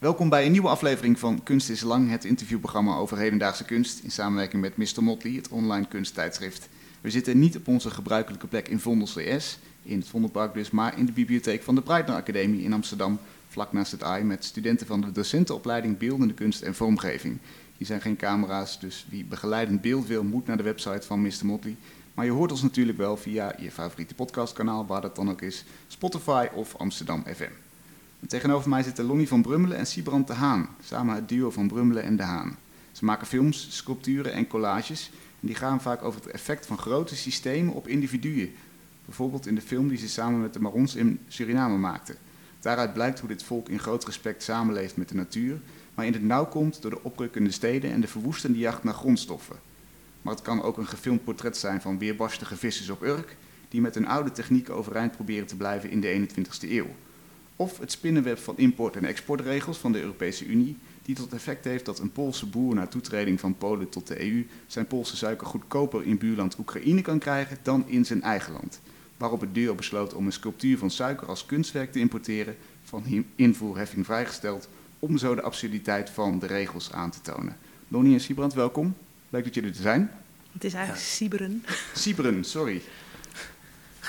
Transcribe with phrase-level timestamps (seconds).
[0.00, 4.10] Welkom bij een nieuwe aflevering van Kunst is Lang, het interviewprogramma over hedendaagse kunst in
[4.10, 5.02] samenwerking met Mr.
[5.02, 6.68] Motley, het online kunsttijdschrift.
[7.00, 10.98] We zitten niet op onze gebruikelijke plek in Vondels CS, in het Vondelpark dus, maar
[10.98, 13.18] in de bibliotheek van de Breitner Academie in Amsterdam,
[13.48, 17.38] vlak naast het AI, met studenten van de docentenopleiding Beeldende Kunst en Vormgeving.
[17.76, 21.44] Hier zijn geen camera's, dus wie begeleidend beeld wil, moet naar de website van Mr.
[21.46, 21.76] Motley.
[22.14, 25.64] Maar je hoort ons natuurlijk wel via je favoriete podcastkanaal, waar dat dan ook is,
[25.88, 27.69] Spotify of Amsterdam FM.
[28.20, 31.68] En tegenover mij zitten Lonnie van Brummelen en Sibrand de Haan, samen het duo van
[31.68, 32.56] Brummelen en de Haan.
[32.92, 37.16] Ze maken films, sculpturen en collages en die gaan vaak over het effect van grote
[37.16, 38.52] systemen op individuen.
[39.04, 42.16] Bijvoorbeeld in de film die ze samen met de Marons in Suriname maakten.
[42.60, 45.60] Daaruit blijkt hoe dit volk in groot respect samenleeft met de natuur,
[45.94, 49.56] maar in het nauw komt door de oprukkende steden en de verwoestende jacht naar grondstoffen.
[50.22, 53.36] Maar het kan ook een gefilmd portret zijn van weerbarstige vissers op Urk,
[53.68, 56.86] die met hun oude techniek overeind proberen te blijven in de 21ste eeuw.
[57.60, 61.84] Of het spinnenweb van import- en exportregels van de Europese Unie, die tot effect heeft
[61.84, 66.02] dat een Poolse boer na toetreding van Polen tot de EU zijn Poolse suiker goedkoper
[66.06, 68.80] in buurland Oekraïne kan krijgen dan in zijn eigen land.
[69.16, 74.04] Waarop het duo besloot om een sculptuur van suiker als kunstwerk te importeren, van invoerheffing
[74.04, 74.68] vrijgesteld,
[74.98, 77.56] om zo de absurditeit van de regels aan te tonen.
[77.88, 78.94] Donnie en Siebrand, welkom.
[79.30, 80.10] Leuk dat jullie er zijn.
[80.52, 81.10] Het is eigenlijk ja.
[81.10, 81.64] Sieberen.
[81.94, 82.82] Sieberen, sorry.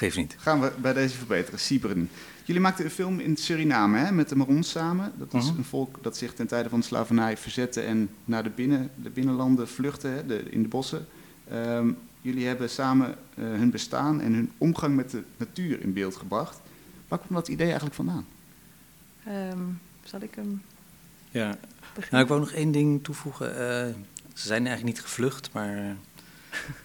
[0.01, 0.35] Geef niet.
[0.37, 1.59] Gaan we bij deze verbeteren.
[1.59, 2.09] Sieberen.
[2.45, 5.13] Jullie maakten een film in Suriname hè, met de Marons samen.
[5.17, 5.57] Dat is uh -huh.
[5.57, 9.09] een volk dat zich ten tijde van de slavernij verzette en naar de, binnen, de
[9.09, 11.07] binnenlanden vluchtte, hè, de, in de bossen.
[11.53, 16.15] Um, jullie hebben samen uh, hun bestaan en hun omgang met de natuur in beeld
[16.15, 16.59] gebracht.
[17.07, 18.25] Waar kwam dat idee eigenlijk vandaan?
[19.27, 20.61] Um, zal ik hem.
[21.31, 21.57] Ja,
[22.09, 23.49] nou, ik wou nog één ding toevoegen.
[23.49, 23.57] Uh,
[24.33, 25.95] ze zijn eigenlijk niet gevlucht, maar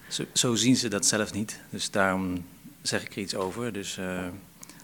[0.08, 1.60] zo, zo, zien ze dat zelf niet.
[1.70, 2.44] Dus daarom
[2.86, 3.72] zeg ik er iets over.
[3.72, 4.26] Dus uh,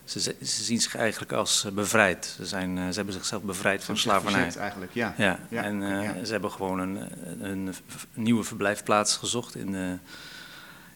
[0.05, 2.35] ze, ze, zien zich eigenlijk als bevrijd.
[2.37, 4.55] Ze, zijn, ze hebben zichzelf bevrijd van slavernij.
[4.57, 5.15] eigenlijk, ja.
[5.17, 5.39] ja.
[5.49, 5.63] ja.
[5.63, 6.25] En ja.
[6.25, 7.09] ze hebben gewoon een,
[7.41, 7.75] een,
[8.15, 9.97] nieuwe verblijfplaats gezocht in de,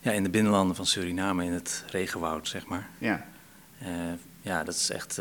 [0.01, 2.89] ja, in de binnenlanden van Suriname, in het regenwoud, zeg maar.
[2.99, 3.27] Ja.
[4.41, 5.21] ja, dat is echt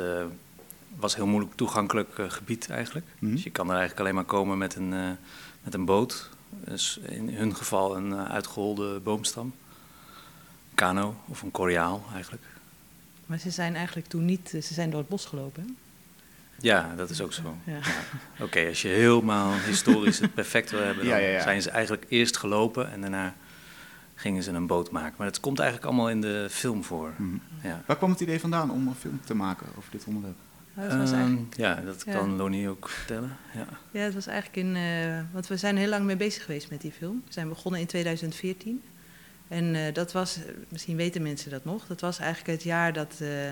[0.95, 3.05] was heel moeilijk toegankelijk uh, gebied eigenlijk.
[3.19, 3.31] Mhm.
[3.31, 5.09] Dus je kan er eigenlijk alleen maar komen met een, uh,
[5.63, 6.29] met een boot.
[6.49, 9.53] Dus in hun geval een uh, uitgeholde boomstam.
[10.75, 12.43] Kano of een koriaal eigenlijk.
[13.25, 15.73] Maar ze zijn eigenlijk toen niet, ze zijn door het bos gelopen hè?
[16.59, 17.57] Ja, dat is ook zo.
[17.63, 17.73] Ja.
[17.73, 17.79] Ja.
[18.33, 21.69] Oké, okay, als je helemaal historisch het perfect wil hebben, dan ja, ja, zijn ze
[21.69, 23.33] eigenlijk eerst gelopen en daarna
[24.15, 25.13] gingen ze een boot maken.
[25.17, 27.13] Maar dat komt eigenlijk allemaal in de film voor.
[27.17, 27.41] Mm.
[27.85, 30.35] Waar kwam het idee vandaan om een film te maken over dit onderwerp?
[30.73, 31.57] Dat was eigenlijk...
[31.57, 32.35] ja, dat kan ja.
[32.35, 33.37] Loni ook vertellen.
[33.53, 33.67] Ja.
[33.91, 34.75] ja, het was eigenlijk in.
[34.75, 37.21] Uh, want we zijn heel lang mee bezig geweest met die film.
[37.25, 38.83] We zijn begonnen in 2014.
[39.47, 40.37] En uh, dat was,
[40.69, 43.17] misschien weten mensen dat nog, dat was eigenlijk het jaar dat.
[43.21, 43.49] Uh,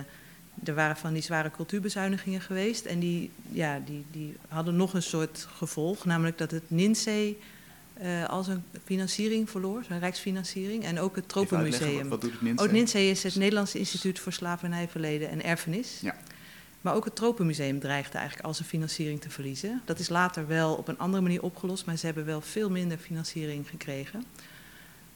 [0.64, 2.86] er waren van die zware cultuurbezuinigingen geweest.
[2.86, 7.38] En die, ja, die, die hadden nog een soort gevolg, namelijk dat het NINSEE
[8.02, 10.84] uh, als een financiering verloor, zijn rijksfinanciering.
[10.84, 12.10] En ook het Tropenmuseum.
[12.10, 12.66] Wat doet het NINSEE?
[12.66, 16.00] Oh, het NINSEE is het Nederlandse Instituut voor Slavernijverleden en Erfenis.
[16.02, 16.16] Ja.
[16.82, 19.82] Maar ook het Tropenmuseum dreigde eigenlijk al zijn financiering te verliezen.
[19.86, 22.98] Dat is later wel op een andere manier opgelost, maar ze hebben wel veel minder
[22.98, 24.24] financiering gekregen.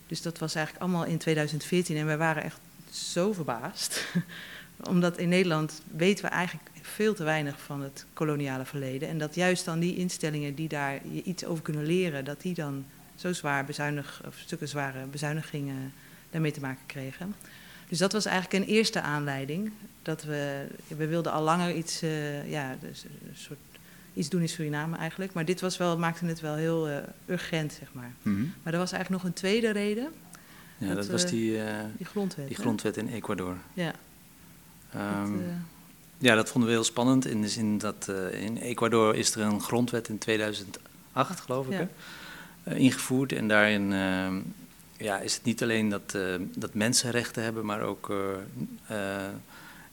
[0.08, 2.60] Dus dat was eigenlijk allemaal in 2014 en wij waren echt
[2.90, 4.06] zo verbaasd.
[4.90, 9.10] Omdat in Nederland weten we eigenlijk veel te weinig van het koloniale verleden.
[9.10, 12.54] En dat juist dan die instellingen die daar je iets over kunnen leren, dat die
[12.54, 12.86] dan
[13.16, 15.94] zo zwaar bezuinig, of stukken zware bezuinigingen
[16.30, 17.36] daarmee te maken kregen.
[17.90, 19.72] Dus dat was eigenlijk een eerste aanleiding.
[20.02, 23.60] Dat we, we wilden al langer iets, uh, ja, dus een soort,
[24.18, 25.34] iets doen in Suriname eigenlijk.
[25.34, 28.12] Maar dit was wel, maakte het wel heel uh, urgent, zeg maar.
[28.22, 28.54] Mm -hmm.
[28.64, 30.08] Maar er was eigenlijk nog een tweede reden.
[30.78, 31.64] Ja, dat, dat was die, uh,
[31.98, 32.48] die grondwet.
[32.48, 33.58] Die grondwet in Ecuador.
[33.74, 33.94] Ja.
[34.96, 35.46] Um, dat,
[36.18, 37.26] ja, dat vonden we heel spannend.
[37.26, 41.88] In de zin dat in Ecuador is er een grondwet in 2008, geloof ik,
[42.64, 42.72] ja.
[42.72, 43.32] ingevoerd.
[43.32, 44.40] En daarin ehm,
[44.98, 46.18] ja, is het niet alleen dat,
[46.56, 48.10] dat mensen rechten hebben, maar ook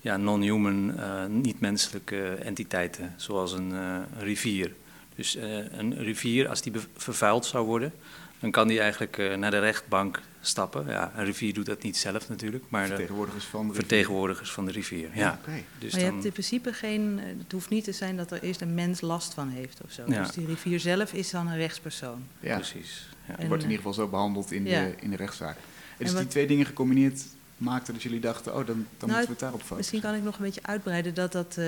[0.04, 0.94] ja, non-human,
[1.40, 3.72] niet-menselijke entiteiten, zoals een
[4.18, 4.72] rivier.
[5.14, 5.36] Dus
[5.70, 7.92] een rivier, als die vervuild zou worden,
[8.38, 10.86] dan kan die eigenlijk naar de rechtbank stappen.
[10.86, 14.72] Ja, een rivier doet dat niet zelf natuurlijk, maar vertegenwoordigers van de vertegenwoordigers van de
[14.72, 15.08] rivier.
[15.14, 15.38] Ja, ja.
[15.42, 15.64] Okay.
[15.78, 16.14] Dus maar je dan...
[16.14, 19.34] hebt in principe geen, het hoeft niet te zijn dat er eerst een mens last
[19.34, 20.02] van heeft of zo.
[20.06, 20.22] Ja.
[20.22, 22.24] Dus die rivier zelf is dan een rechtspersoon.
[22.40, 22.54] Ja.
[22.54, 23.08] Precies.
[23.28, 23.34] Ja.
[23.36, 24.82] Het wordt in ieder geval zo behandeld in, ja.
[24.82, 25.56] de, in de rechtszaak.
[25.56, 27.22] En dus wat, die twee dingen gecombineerd
[27.56, 29.76] maakten dat jullie dachten, oh, dan, dan nou, moeten we het daarop focussen.
[29.76, 31.66] Misschien kan ik nog een beetje uitbreiden dat, dat uh,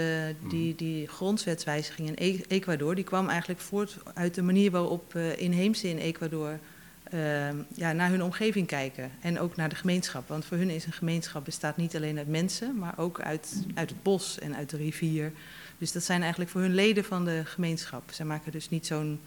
[0.49, 5.37] die, die grondwetswijziging in e Ecuador, die kwam eigenlijk voort uit de manier waarop uh,
[5.37, 6.59] inheemse in Ecuador
[7.15, 9.11] uh, ja, naar hun omgeving kijken.
[9.21, 10.29] En ook naar de gemeenschap.
[10.29, 13.91] Want voor hun is een gemeenschap bestaat niet alleen uit mensen, maar ook uit, uit
[13.91, 15.33] het bos en uit de rivier.
[15.79, 18.03] Dus dat zijn eigenlijk voor hun leden van de gemeenschap.
[18.11, 19.21] Zij maken dus niet zo'n.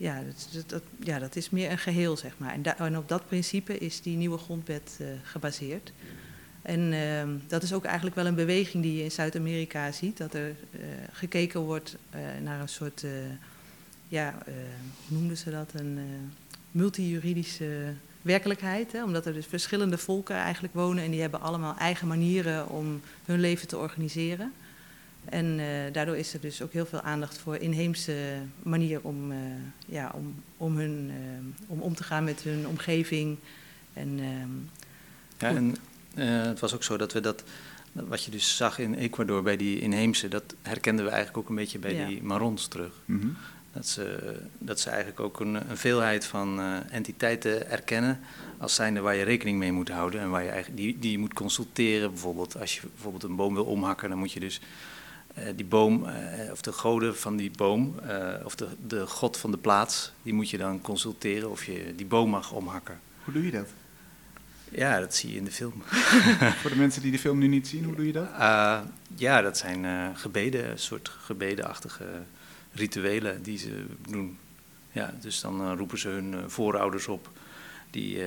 [0.00, 2.52] Ja dat, dat, ja, dat is meer een geheel, zeg maar.
[2.52, 5.92] En, en op dat principe is die nieuwe grondwet uh, gebaseerd.
[6.62, 10.16] En uh, dat is ook eigenlijk wel een beweging die je in Zuid-Amerika ziet.
[10.16, 10.80] Dat er uh,
[11.12, 13.04] gekeken wordt uh, naar een soort,
[14.08, 14.34] ja,
[15.08, 15.70] hoe noemden ze dat?
[15.74, 15.98] Een
[16.70, 17.92] multijuridische
[18.22, 18.92] werkelijkheid.
[18.92, 19.04] Hè?
[19.04, 23.40] Omdat er dus verschillende volken eigenlijk wonen en die hebben allemaal eigen manieren om hun
[23.40, 24.52] leven te organiseren.
[25.30, 28.14] En uh, daardoor is er dus ook heel veel aandacht voor inheemse
[28.62, 29.38] manier om, uh,
[29.86, 33.36] ja, om, om, hun, uh, om om te gaan met hun omgeving.
[33.92, 34.18] En,
[35.38, 35.76] ja, en
[36.48, 37.44] het was ook zo dat we dat,
[37.92, 41.54] wat je dus zag in Ecuador bij die inheemse, dat herkenden we eigenlijk ook een
[41.54, 42.06] beetje bij ja.
[42.06, 42.92] die Marons terug.
[43.04, 43.36] Mm -hmm.
[43.72, 48.20] Dat ze, dat ze eigenlijk ook een, een veelheid van uh, entiteiten erkennen
[48.58, 51.18] als zijnde waar je rekening mee moet houden en waar je eigenlijk, die, die je
[51.18, 52.10] moet consulteren.
[52.10, 54.60] Bijvoorbeeld als je bijvoorbeeld een boom wil omhakken, dan moet je dus
[55.56, 57.94] die boom, uh, of de goden van die boom,
[58.44, 62.06] of de, de god van de plaats, die moet je dan consulteren of je die
[62.06, 63.00] boom mag omhakken.
[63.24, 63.68] Hoe doe je dat?
[64.70, 65.82] Ja, dat zie je in de film.
[66.60, 68.28] Voor de mensen die de film nu niet zien, hoe doe je dat?
[69.16, 72.04] ja, dat zijn gebeden, een soort gebedenachtige
[72.72, 74.38] rituelen die ze doen.
[74.92, 77.30] Ja, dus dan uh, roepen ze hun voorouders op,
[77.90, 78.18] die,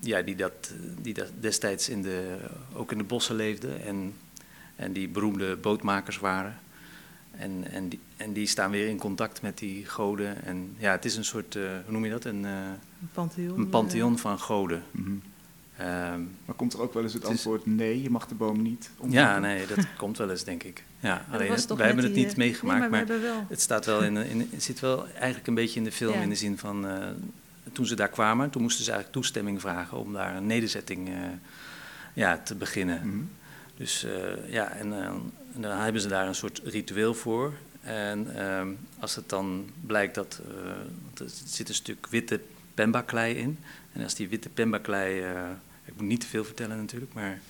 [0.00, 0.72] ja, die, dat,
[1.02, 2.36] die dat destijds in de,
[2.72, 4.14] ook in de bossen leefden en,
[4.80, 6.58] en die beroemde bootmakers waren.
[7.30, 10.44] En, en, die, en die staan weer in contact met die goden.
[10.44, 12.24] En ja, het is een soort, hoe noem je dat?
[12.24, 12.78] Een, een
[13.12, 14.82] pantheon, een pantheon van goden.
[14.90, 15.22] Mm -hmm.
[15.80, 18.34] Um, maar komt er ook wel eens het, het antwoord is, nee, je mag de
[18.34, 19.20] boom niet omhakken?
[19.20, 20.84] Ja, nee, dat komt wel eens, denk ik.
[20.98, 23.44] Ja, alleen wij hebben het niet meegemaakt, nee, maar, maar wel.
[23.48, 26.20] het staat wel in, in, het zit wel eigenlijk een beetje in de film ja.
[26.20, 27.06] in de zin van uh,
[27.72, 31.14] toen ze daar kwamen, toen moesten ze eigenlijk toestemming vragen om daar een nederzetting uh,
[32.12, 33.00] ja, te beginnen.
[33.04, 33.30] Mm -hmm.
[33.80, 37.52] Dus uh, ja, en, en, dan hebben ze daar een soort ritueel voor.
[37.80, 40.40] En um, als het dan blijkt dat
[41.14, 42.40] er zit een stuk witte
[42.74, 43.58] pemba-klei in,
[43.92, 45.24] en als die witte pemba-klei
[45.90, 47.40] ik moet niet te veel vertellen natuurlijk, maar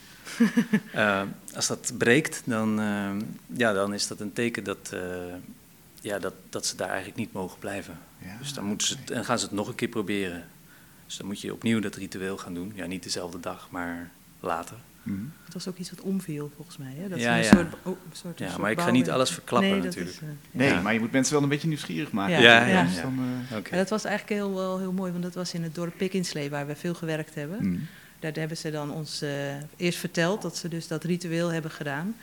[0.94, 1.22] uh,
[1.56, 3.10] als dat breekt, dan, uh,
[3.46, 5.34] ja, dan is dat een teken dat, uh,
[6.00, 7.98] ja, dat, dat ze daar eigenlijk niet mogen blijven.
[8.18, 10.48] Ja, dus dan, moeten ze het, en gaan ze het nog een keer proberen.
[11.06, 12.72] Dus dan moet je opnieuw dat ritueel gaan doen.
[12.74, 14.10] Ja, niet dezelfde dag, maar
[14.40, 14.76] later.
[15.02, 15.32] Mm.
[15.44, 16.94] Het was ook iets wat omviel, volgens mij.
[16.96, 17.08] Hè?
[17.08, 17.50] Dat ja, een ja.
[17.50, 20.14] soort, oh, een soort, ja een soort maar ik ga niet alles verklappen nee, natuurlijk.
[20.14, 20.80] Is, uh, nee, ja.
[20.80, 22.40] maar je moet mensen wel een beetje nieuwsgierig maken.
[22.40, 22.82] Ja, ja, ja.
[22.82, 23.56] Dus dan, uh...
[23.56, 23.78] okay.
[23.78, 26.66] dat was eigenlijk heel, wel heel mooi, want dat was in het dorp Pickinslee, waar
[26.66, 27.58] we veel gewerkt hebben.
[27.60, 27.86] Mm.
[28.18, 29.30] Daar hebben ze dan ons uh,
[29.76, 32.14] eerst verteld dat ze dus dat ritueel hebben gedaan.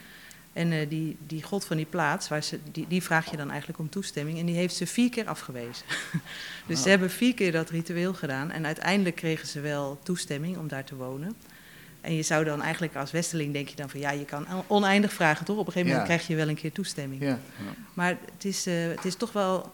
[0.53, 3.49] En uh, die, die god van die plaats, waar ze, die, die vraag je dan
[3.49, 4.39] eigenlijk om toestemming.
[4.39, 5.85] En die heeft ze vier keer afgewezen.
[6.67, 6.83] dus oh.
[6.83, 8.51] ze hebben vier keer dat ritueel gedaan.
[8.51, 11.35] En uiteindelijk kregen ze wel toestemming om daar te wonen.
[12.07, 15.13] En je zou dan eigenlijk als Westeling denk je dan van ja, je kan oneindig
[15.13, 15.57] vragen toch?
[15.57, 16.15] Op een gegeven moment ja.
[16.15, 17.21] krijg je wel een keer toestemming.
[17.21, 17.39] Ja.
[17.93, 19.71] Maar het is, uh, het is toch wel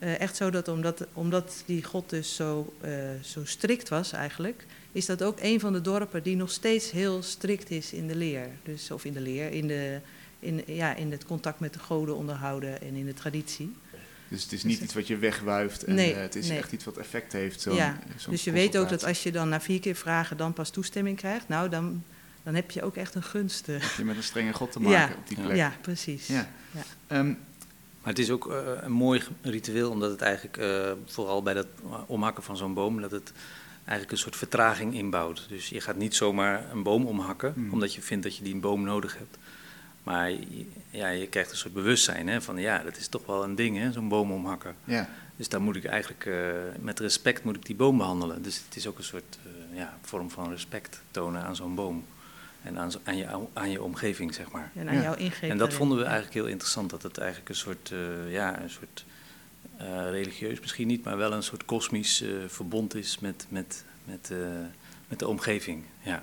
[0.00, 2.90] uh, echt zo dat omdat, omdat die god dus zo, uh,
[3.22, 7.22] zo strikt was eigenlijk, is dat ook een van de dorpen die nog steeds heel
[7.22, 8.48] strikt is in de leer.
[8.62, 10.00] Dus, of in de leer, in, de,
[10.38, 13.74] in, ja, in het contact met de goden onderhouden en in de traditie.
[14.28, 16.58] Dus het is niet dus iets wat je wegwuift en nee, uh, het is nee.
[16.58, 17.60] echt iets wat effect heeft.
[17.60, 20.52] Zo ja, dus je weet ook dat als je dan na vier keer vragen dan
[20.52, 22.02] pas toestemming krijgt, nou dan,
[22.42, 23.66] dan heb je ook echt een gunst.
[23.66, 25.56] Heb je met een strenge god te maken ja, op die plek.
[25.56, 26.26] Ja, precies.
[26.26, 26.48] Ja.
[26.70, 27.18] ja.
[27.18, 27.38] Um,
[28.06, 31.66] maar het is ook uh, een mooi ritueel, omdat het eigenlijk uh, vooral bij het
[32.06, 33.32] omhakken van zo'n boom, dat het
[33.76, 35.46] eigenlijk een soort vertraging inbouwt.
[35.48, 37.72] Dus je gaat niet zomaar een boom omhakken, mm.
[37.72, 39.38] omdat je vindt dat je die een boom nodig hebt.
[40.06, 40.30] Maar
[40.90, 43.92] ja, je krijgt een soort bewustzijn hè, van ja, dat is toch wel een ding,
[43.92, 44.74] zo'n boom omhakken.
[44.84, 45.08] Ja.
[45.36, 48.42] Dus daar moet ik eigenlijk uh, met respect moet ik die boom behandelen.
[48.42, 52.04] Dus het is ook een soort uh, ja, vorm van respect tonen aan zo'n boom.
[52.62, 54.70] En aan, aan, je, aan je omgeving, zeg maar.
[54.74, 55.02] En aan ja.
[55.02, 55.50] jouw ingreep.
[55.50, 58.70] En dat vonden we eigenlijk heel interessant, dat het eigenlijk een soort, uh, ja, een
[58.70, 59.04] soort
[59.80, 64.30] uh, religieus misschien niet, maar wel een soort kosmisch uh, verbond is met, met, met,
[64.32, 64.38] uh,
[65.08, 65.84] met de omgeving.
[66.02, 66.22] Ja.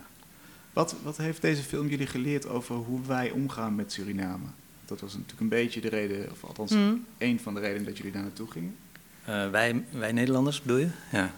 [0.74, 4.46] Wat, wat heeft deze film jullie geleerd over hoe wij omgaan met Suriname?
[4.86, 7.06] Dat was natuurlijk een beetje de reden, of althans mm.
[7.18, 8.76] één van de redenen dat jullie daar naartoe gingen.
[9.52, 10.90] wij, wij Nederlanders bedoel je?
[11.12, 11.34] Ja.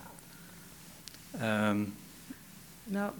[1.69, 1.93] Um.
[2.83, 3.11] Nou,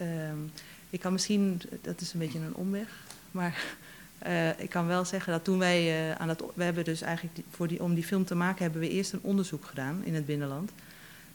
[0.00, 0.52] um,
[0.90, 2.88] ik kan misschien, dat is een beetje een omweg,
[3.30, 3.64] maar
[4.26, 7.34] uh, ik kan wel zeggen dat toen wij uh, aan het, we hebben dus eigenlijk
[7.34, 10.14] die, voor die, om die film te maken hebben we eerst een onderzoek gedaan in
[10.14, 10.70] het binnenland.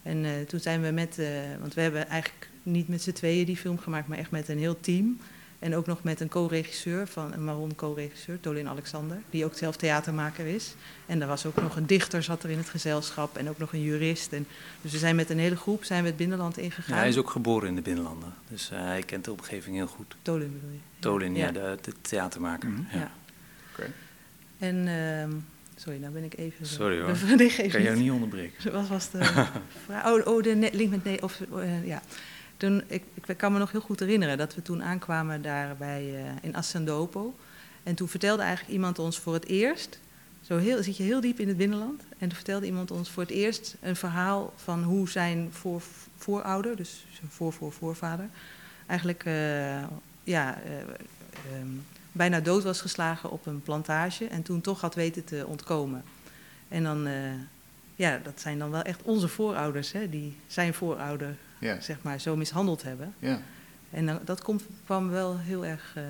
[0.04, 1.20] En uh, toen zijn we met,
[1.60, 4.60] want we hebben eigenlijk niet met z'n tweeën die film gemaakt, maar echt met een
[4.60, 5.18] heel team.
[5.60, 9.76] En ook nog met een co-regisseur, van een Maron co-regisseur, Dolin Alexander, die ook zelf
[9.76, 10.76] theatermaker is.
[11.06, 13.74] En er was ook nog een dichter zat er in het gezelschap en ook nog
[13.74, 14.34] een jurist.
[14.34, 14.48] En,
[14.82, 16.96] dus we zijn met een hele groep zijn we het binnenland ingegaan.
[16.96, 19.88] Ja, hij is ook geboren in de binnenlanden, dus uh, hij kent de omgeving heel
[19.88, 20.16] goed.
[20.22, 20.80] Dolin bedoel je?
[21.00, 22.70] Dolin, ja, ja de, de, theatermaker.
[22.70, 23.00] Mm -hmm.
[23.00, 23.12] ja.
[23.72, 23.92] Oké.
[24.58, 25.32] En, ehm,
[25.76, 26.66] sorry, nou ben ik even...
[26.66, 27.10] Sorry hoor,
[27.42, 28.72] ik kan jou niet onderbreken.
[28.72, 29.24] Wat was de
[29.86, 30.06] vraag?
[30.06, 32.02] Oh, oh, de link met nee, of, uh, ja.
[32.58, 36.04] Toen, ik, ik kan me nog heel goed herinneren dat we toen aankwamen daar bij,
[36.04, 37.36] uh, in Assandopo.
[37.84, 40.00] En toen vertelde eigenlijk iemand ons voor het eerst,
[40.42, 43.24] zo heel, zit je heel diep in het binnenland, en toen vertelde iemand ons voor
[43.24, 45.82] het eerst een verhaal van hoe zijn voor,
[46.18, 48.30] voorouder, dus zijn voor, voor, voorvader,
[48.86, 49.84] eigenlijk uh,
[50.24, 50.58] ja,
[51.62, 56.04] um, bijna dood was geslagen op een plantage en toen toch had weten te ontkomen.
[56.68, 57.08] En dan,
[57.96, 61.82] ja, dat zijn dan wel echt onze voorouders, hè, die zijn voorouder, ja.
[61.82, 63.14] zeg maar, zo mishandeld hebben.
[63.20, 63.42] Ja.
[63.90, 66.04] En dan, dat komt, kwam wel heel erg uh,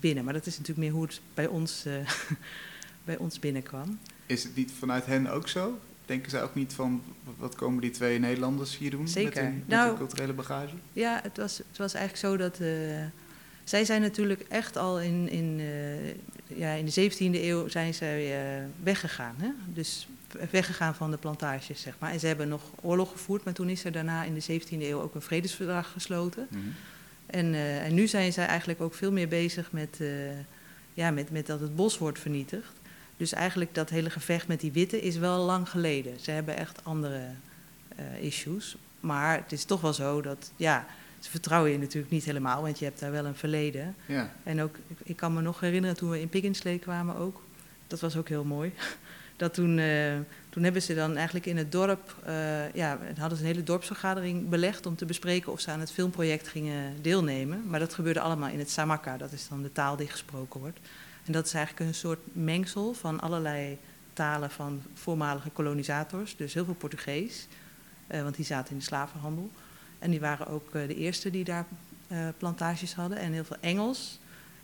[0.00, 1.94] binnen, maar dat is natuurlijk meer hoe het bij ons, uh,
[3.04, 3.98] bij ons binnenkwam.
[4.26, 5.80] Is het niet vanuit hen ook zo?
[6.04, 7.02] Denken zij ook niet van,
[7.36, 9.34] wat komen die twee Nederlanders hier doen Zeker.
[9.34, 10.74] met hun, met nou, hun culturele bagage?
[10.92, 12.60] Ja, het was, het was eigenlijk zo dat...
[12.60, 13.04] Uh,
[13.64, 15.60] zij zijn natuurlijk echt al in, in,
[16.46, 18.38] ja, in de 17e eeuw zijn zij
[18.82, 19.34] weggegaan.
[19.38, 19.50] Hè?
[19.66, 20.08] Dus
[20.50, 22.10] weggegaan van de plantages, zeg maar.
[22.10, 25.00] En ze hebben nog oorlog gevoerd, maar toen is er daarna in de 17e eeuw
[25.00, 26.46] ook een vredesverdrag gesloten.
[26.50, 26.74] Mm -hmm.
[27.26, 30.00] en, uh, en nu zijn zij eigenlijk ook veel meer bezig met,
[30.94, 32.72] ja, met, met dat het bos wordt vernietigd.
[33.16, 36.20] Dus eigenlijk dat hele gevecht met die witte is wel lang geleden.
[36.20, 37.20] Ze hebben echt andere
[38.20, 38.76] issues.
[39.00, 40.86] Maar het is toch wel zo dat, ja,
[41.18, 43.94] ze vertrouwen je natuurlijk niet helemaal, want je hebt daar wel een verleden.
[44.06, 44.32] Ja.
[44.42, 47.42] En ook, ik, ik, kan me nog herinneren toen we in Pickinslee kwamen ook,
[47.86, 48.72] dat was ook heel mooi.
[49.36, 50.14] Dat toen, uh,
[50.48, 54.48] toen hebben ze dan eigenlijk in het dorp, uh, ja, hadden ze een hele dorpsvergadering
[54.48, 57.62] belegd om te bespreken of ze aan het filmproject gingen deelnemen.
[57.68, 60.78] Maar dat gebeurde allemaal in het Samaka, dat is dan de taal die gesproken wordt.
[61.24, 63.78] En dat is eigenlijk een soort mengsel van allerlei
[64.12, 67.46] talen van voormalige kolonisators, dus heel veel Portugees,
[68.08, 69.50] uh, want die zaten in de slavenhandel.
[69.98, 71.66] En die waren ook de eerste die daar
[72.38, 73.18] plantages hadden.
[73.18, 74.18] En heel veel Engels.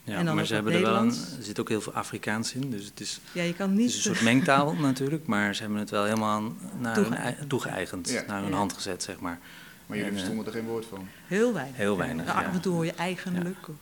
[0.04, 2.52] Ja, en dan maar ze hebben er wel een, er zit ook heel veel Afrikaans
[2.54, 2.70] in.
[2.70, 3.88] Dus het is, Ja, je kan het niet...
[3.88, 5.26] is een soort mengtaal natuurlijk.
[5.26, 6.42] Maar ze hebben het wel helemaal
[6.78, 8.08] naar hun, Toegeëigend.
[8.10, 8.22] Ja.
[8.26, 8.56] naar hun Ja.
[8.56, 9.38] hand gezet, zeg maar.
[9.86, 11.08] Maar jullie eh, verstonden er geen woord van.
[11.26, 11.76] Heel weinig.
[11.76, 12.46] Heel weinig, Nou, ja.
[12.46, 13.68] Af en toe hoor je eigenlijk.
[13.68, 13.74] Of,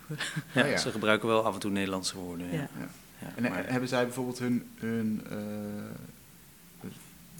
[0.53, 0.77] Ja, Oh ja.
[0.77, 2.47] Ze gebruiken wel af en toe Nederlandse woorden.
[2.53, 2.59] Ja.
[2.59, 2.69] Ja.
[3.19, 5.37] Ja, En eh, maar- hebben zij bijvoorbeeld hun, hun eh,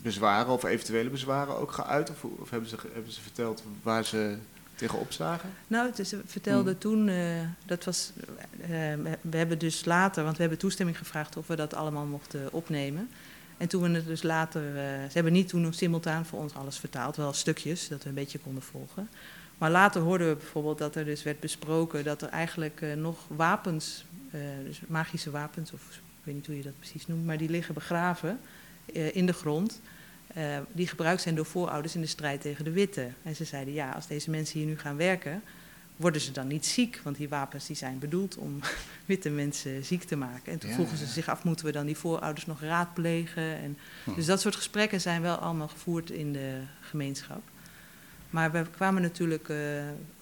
[0.03, 2.11] bezwaren of eventuele bezwaren ook geuit?
[2.11, 4.37] Of, of hebben, ze, hebben ze verteld waar ze
[4.81, 5.51] tegenop zagen?
[5.67, 6.79] Nou, het is, vertelde Hmm.
[6.79, 7.17] toen, eh,
[7.67, 8.13] dat was,
[8.61, 8.69] eh,
[9.21, 13.11] we- hebben dus later, want we hebben toestemming gevraagd of we dat allemaal mochten opnemen.
[13.57, 16.55] En toen we het dus later, eh, ze hebben niet toen nog simultaan voor ons
[16.55, 19.09] alles vertaald, wel stukjes, dat we een beetje konden volgen.
[19.59, 24.05] Maar later hoorden we bijvoorbeeld dat er dus werd besproken dat er eigenlijk nog wapens,
[24.65, 27.75] dus magische wapens, of ik weet niet hoe je dat precies noemt, maar die liggen
[27.75, 28.41] begraven
[28.93, 29.81] in de grond.
[30.35, 33.09] Eh, die gebruikt zijn door voorouders in de strijd tegen de witte.
[33.23, 35.43] En ze zeiden, ja, als deze mensen hier nu gaan werken,
[35.97, 37.01] worden ze dan niet ziek?
[37.05, 38.61] Want die wapens die zijn bedoeld om
[39.07, 40.53] witte mensen ziek te maken.
[40.53, 43.43] En toen Ja, vroegen ze zich af, moeten we dan die voorouders nog raadplegen?
[43.43, 44.15] En, Hm.
[44.15, 47.43] Dus dat soort gesprekken zijn wel allemaal gevoerd in de gemeenschap.
[48.31, 49.59] Maar we kwamen natuurlijk eh,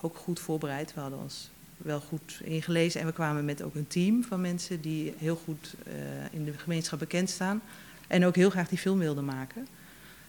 [0.00, 0.94] ook goed voorbereid.
[0.94, 3.00] We hadden ons wel goed ingelezen.
[3.00, 5.92] En we kwamen met ook een team van mensen die heel goed eh,
[6.30, 7.62] in de gemeenschap bekend staan.
[8.06, 9.66] En ook heel graag die film wilden maken.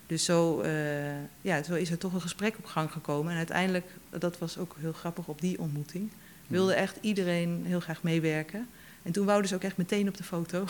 [0.10, 0.72] Dus zo, eh,
[1.42, 3.32] ja, zo is er toch een gesprek op gang gekomen.
[3.32, 6.10] En uiteindelijk, dat was ook heel grappig op die ontmoeting,
[6.48, 8.68] wilde echt iedereen heel graag meewerken.
[9.04, 10.66] En toen wouden ze ook echt meteen op de foto.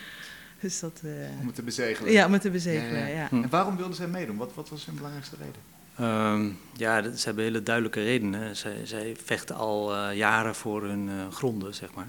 [0.60, 2.12] dus dat, eh, Om het te bezegelen?
[2.12, 2.98] ja, om het te bezegelen.
[3.00, 3.26] Ja, Ja, ja.
[3.28, 3.42] Hm.
[3.42, 4.36] En waarom wilden zij meedoen?
[4.36, 5.60] Wat, wat was hun belangrijkste reden?
[5.96, 8.56] Ehm, ja, dat- ze hebben hele duidelijke redenen.
[8.56, 12.08] Zij, zij vechten al eh, jaren voor hun eh, gronden, zeg maar.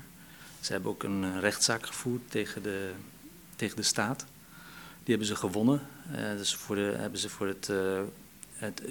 [0.60, 2.92] Ze hebben ook een rechtszaak gevoerd tegen de,
[3.56, 4.26] tegen de staat.
[5.10, 5.82] Die hebben ze gewonnen.
[6.12, 8.02] Eh, dus voor de, hebben ze voor het, eh,
[8.54, 8.82] het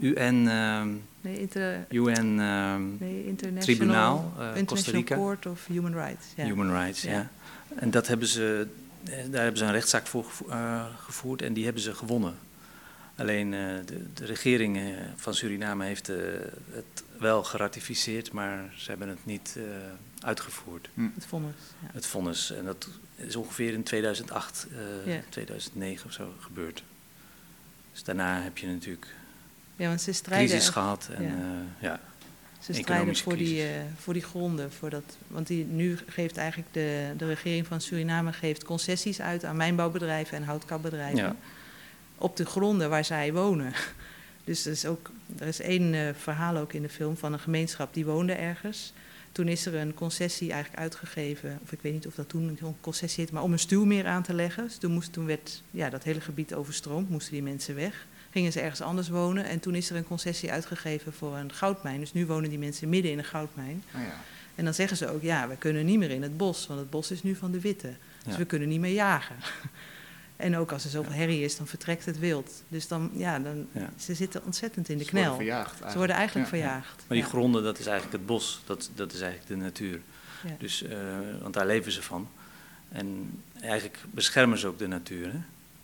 [0.00, 0.88] UN, ehm,
[1.20, 5.14] Nee, inter, UN ehm, nee, International, Tribunaal, eh, Costa International Rica.
[5.14, 6.26] Court of Human Rights.
[6.36, 6.44] Ja.
[6.44, 7.30] Human Rights, ja.
[7.74, 8.66] En dat hebben ze,
[9.30, 10.46] daar hebben ze een rechtszaak voor gevo-
[11.04, 12.34] gevoerd en die hebben ze gewonnen.
[13.16, 14.80] Alleen eh, de, de regering
[15.16, 16.06] van Suriname heeft
[16.70, 19.62] het wel geratificeerd, maar ze hebben het niet eh,
[20.26, 20.88] uitgevoerd.
[21.14, 21.54] Het vonnis.
[21.82, 21.88] Ja.
[21.92, 22.50] Het vonnis.
[22.52, 24.66] En dat is ongeveer in 2008,
[25.06, 25.20] eh, Ja.
[25.28, 26.82] 2009 of zo gebeurd.
[27.92, 29.06] Dus daarna heb je natuurlijk
[29.76, 31.08] ja, want ze strijden, crisis echt- gehad.
[31.14, 31.28] En, ja.
[31.28, 31.88] ja.
[31.88, 32.00] ja.
[32.60, 34.72] ze strijden voor die, eh, voor die gronden.
[34.72, 39.44] Voor dat, want die, nu geeft eigenlijk de, de regering van Suriname geeft concessies uit
[39.44, 41.16] aan mijnbouwbedrijven en houtkapbedrijven.
[41.18, 41.36] Ja.
[42.18, 43.72] Op de gronden waar zij wonen.
[44.44, 47.38] Dus er is, ook, er is één eh, verhaal ook in de film van een
[47.38, 48.92] gemeenschap die woonde ergens.
[49.34, 52.76] Toen is er een concessie eigenlijk uitgegeven, of ik weet niet of dat toen een
[52.80, 54.64] concessie heet, maar om een stuwmeer aan te leggen.
[54.64, 58.06] Dus toen, moest, toen werd ja, dat hele gebied overstroomd, moesten die mensen weg.
[58.30, 62.00] Gingen ze ergens anders wonen en toen is er een concessie uitgegeven voor een goudmijn.
[62.00, 63.82] Dus nu wonen die mensen midden in een goudmijn.
[63.92, 64.20] Nou ja,
[64.54, 66.90] En dan zeggen ze ook, ja, we kunnen niet meer in het bos, want het
[66.90, 67.94] bos is nu van de witte.
[68.24, 69.36] Dus we kunnen niet meer jagen.
[70.36, 72.62] En ook als er zoveel herrie is, dan vertrekt het wild.
[72.68, 73.66] Dus dan, ja, dan,
[73.98, 75.22] ze zitten ontzettend in de knel.
[75.22, 75.92] Ze worden verjaagd.
[75.92, 77.04] Ze worden eigenlijk verjaagd.
[77.08, 78.60] Maar die gronden, dat is eigenlijk het bos.
[78.66, 80.00] Dat, dat is eigenlijk de natuur.
[80.58, 80.90] Dus, uh,
[81.40, 82.28] want daar leven ze van.
[82.88, 85.32] En eigenlijk beschermen ze ook de natuur.
[85.32, 85.38] Hè?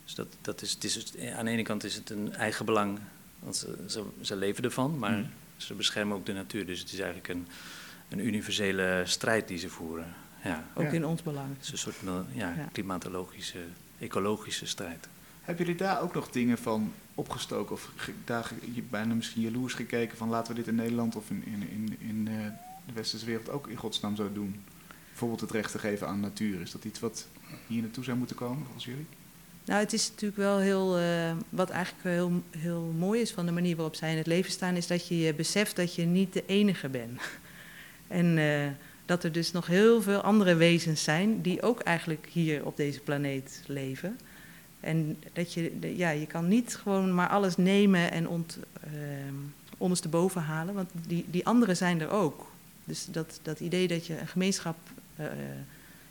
[0.04, 2.98] Dus dat, dat is, het is, aan de ene kant is het een eigen belang,
[3.38, 5.30] want ze, ze, ze leven ervan, maar mm.
[5.56, 6.66] ze beschermen ook de natuur.
[6.66, 7.46] Dus het is eigenlijk een,
[8.08, 10.14] een universele strijd die ze voeren.
[10.44, 10.64] Ja.
[10.74, 11.48] Ook in ons belang.
[11.56, 11.96] Het is een soort
[12.32, 13.58] ja, klimatologische
[14.00, 15.08] ecologische strijd.
[15.40, 17.90] Hebben jullie daar ook nog dingen van opgestoken of
[18.24, 18.52] daar
[18.90, 22.26] bijna misschien jaloers gekeken van laten we dit in Nederland of in, in, in, in
[22.30, 22.46] uh,
[22.86, 24.64] de westerse wereld ook in godsnaam zo doen?
[25.08, 26.60] Bijvoorbeeld het recht te geven aan natuur.
[26.60, 27.26] Is dat iets wat
[27.66, 29.06] hier naartoe zou moeten komen volgens jullie?
[29.64, 33.52] Nou, het is natuurlijk wel heel, uh, wat eigenlijk heel, heel mooi is van de
[33.52, 36.46] manier waarop zij in het leven staan, is dat je beseft dat je niet de
[36.46, 37.20] enige bent.
[38.08, 38.66] en uh,
[39.10, 43.00] dat er dus nog heel veel andere wezens zijn die ook eigenlijk hier op deze
[43.00, 44.18] planeet leven.
[44.80, 48.92] En dat je, ja, je kan niet gewoon maar alles nemen en ont, uh,
[49.78, 52.46] ondersteboven halen, want die, die anderen zijn er ook.
[52.84, 54.76] Dus dat, dat idee dat je een gemeenschap,
[55.20, 55.26] uh,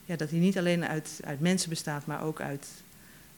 [0.05, 2.67] ja, dat die niet alleen uit, uit mensen bestaat, maar ook uit,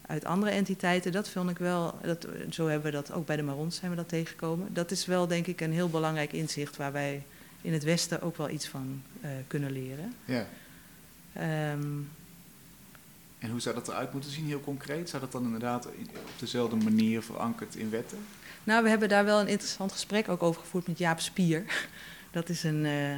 [0.06, 3.44] uit andere entiteiten, dat vond ik wel, dat, zo hebben we dat ook bij de
[3.44, 4.68] Marons zijn we dat tegengekomen.
[4.74, 7.24] Dat is wel denk ik een heel belangrijk inzicht waar wij
[7.62, 10.13] in het Westen ook wel iets van uh, kunnen leren.
[10.25, 10.48] Ja.
[11.74, 12.10] Um,
[13.41, 15.10] en hoe zou dat eruit moeten zien, heel concreet?
[15.10, 18.18] Zou dat dan inderdaad op dezelfde manier verankerd in wetten?
[18.63, 21.63] Nou, we hebben daar wel een interessant gesprek ook over gevoerd met Jaap Spier.
[22.32, 23.12] Dat is een, uh,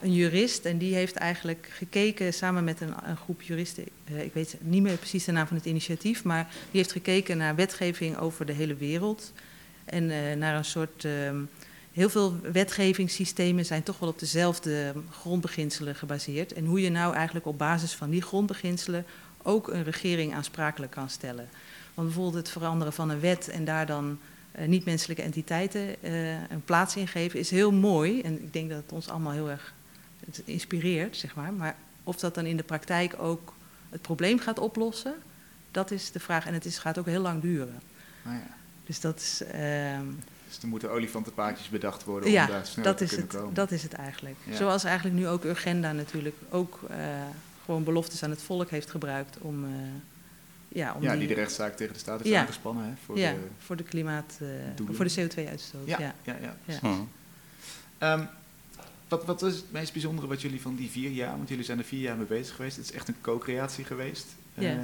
[0.00, 3.84] een jurist en die heeft eigenlijk gekeken samen met een, een groep juristen.
[4.10, 7.36] Uh, ik weet niet meer precies de naam van het initiatief, maar die heeft gekeken
[7.36, 9.32] naar wetgeving over de hele wereld.
[9.84, 11.42] En uh, naar een soort ehm,
[11.92, 16.52] heel veel wetgevingssystemen zijn toch wel op dezelfde grondbeginselen gebaseerd.
[16.52, 19.04] En hoe je nou eigenlijk op basis van die grondbeginselen
[19.42, 21.48] ook een regering aansprakelijk kan stellen.
[21.94, 24.18] Want bijvoorbeeld het veranderen van een wet en daar dan
[24.58, 28.20] uh, niet-menselijke entiteiten uh, een plaats in geven is heel mooi.
[28.20, 29.72] En ik denk dat het ons allemaal heel erg
[30.44, 31.52] inspireert, zeg maar.
[31.52, 33.54] Maar of dat dan in de praktijk ook
[33.90, 35.14] het probleem gaat oplossen,
[35.70, 36.46] dat is de vraag.
[36.46, 37.80] En het is, gaat ook heel lang duren.
[38.26, 38.56] Oh ja.
[38.84, 39.42] Dus dat is.
[39.54, 39.98] Uh,
[40.50, 43.54] dus er moeten olifantenpaadjes bedacht worden om daar snel dat te is kunnen het, komen.
[43.54, 44.36] dat is het eigenlijk.
[44.44, 44.56] Ja.
[44.56, 46.96] Zoals eigenlijk nu ook Urgenda natuurlijk ook uh,
[47.64, 49.64] gewoon beloftes aan het volk heeft gebruikt om...
[49.64, 49.70] Uh,
[50.68, 52.40] ja, om ja, die, die, de rechtszaak tegen de staat heeft ja.
[52.40, 52.84] aangespannen.
[52.84, 54.38] Hè, voor, ja, de, voor de klimaat...
[54.42, 54.48] Uh,
[54.90, 55.86] voor de CO2-uitstoot.
[55.86, 56.36] Ja, ja, ja.
[56.64, 56.78] ja.
[56.82, 58.12] ja.
[58.12, 58.28] Um,
[59.08, 61.36] wat, wat is het meest bijzondere wat jullie van die vier jaar...
[61.36, 62.76] want jullie zijn er vier jaar mee bezig geweest.
[62.76, 64.26] Het is echt een co-creatie geweest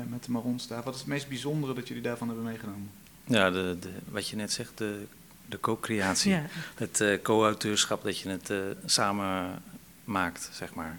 [0.08, 0.82] met de Marons daar.
[0.82, 2.90] Wat is het meest bijzondere dat jullie daarvan hebben meegenomen?
[3.24, 5.06] Ja, de, de, wat je net zegt, de
[5.48, 6.30] de co-creatie.
[6.30, 6.44] Ja.
[6.74, 9.62] Het uh, co-auteurschap, dat je het uh, samen
[10.04, 10.98] maakt, zeg maar.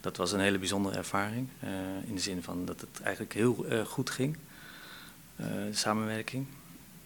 [0.00, 1.48] Dat was een hele bijzondere ervaring.
[1.64, 1.70] Uh,
[2.06, 4.36] in de zin van dat het eigenlijk heel goed ging,
[5.36, 6.46] de samenwerking.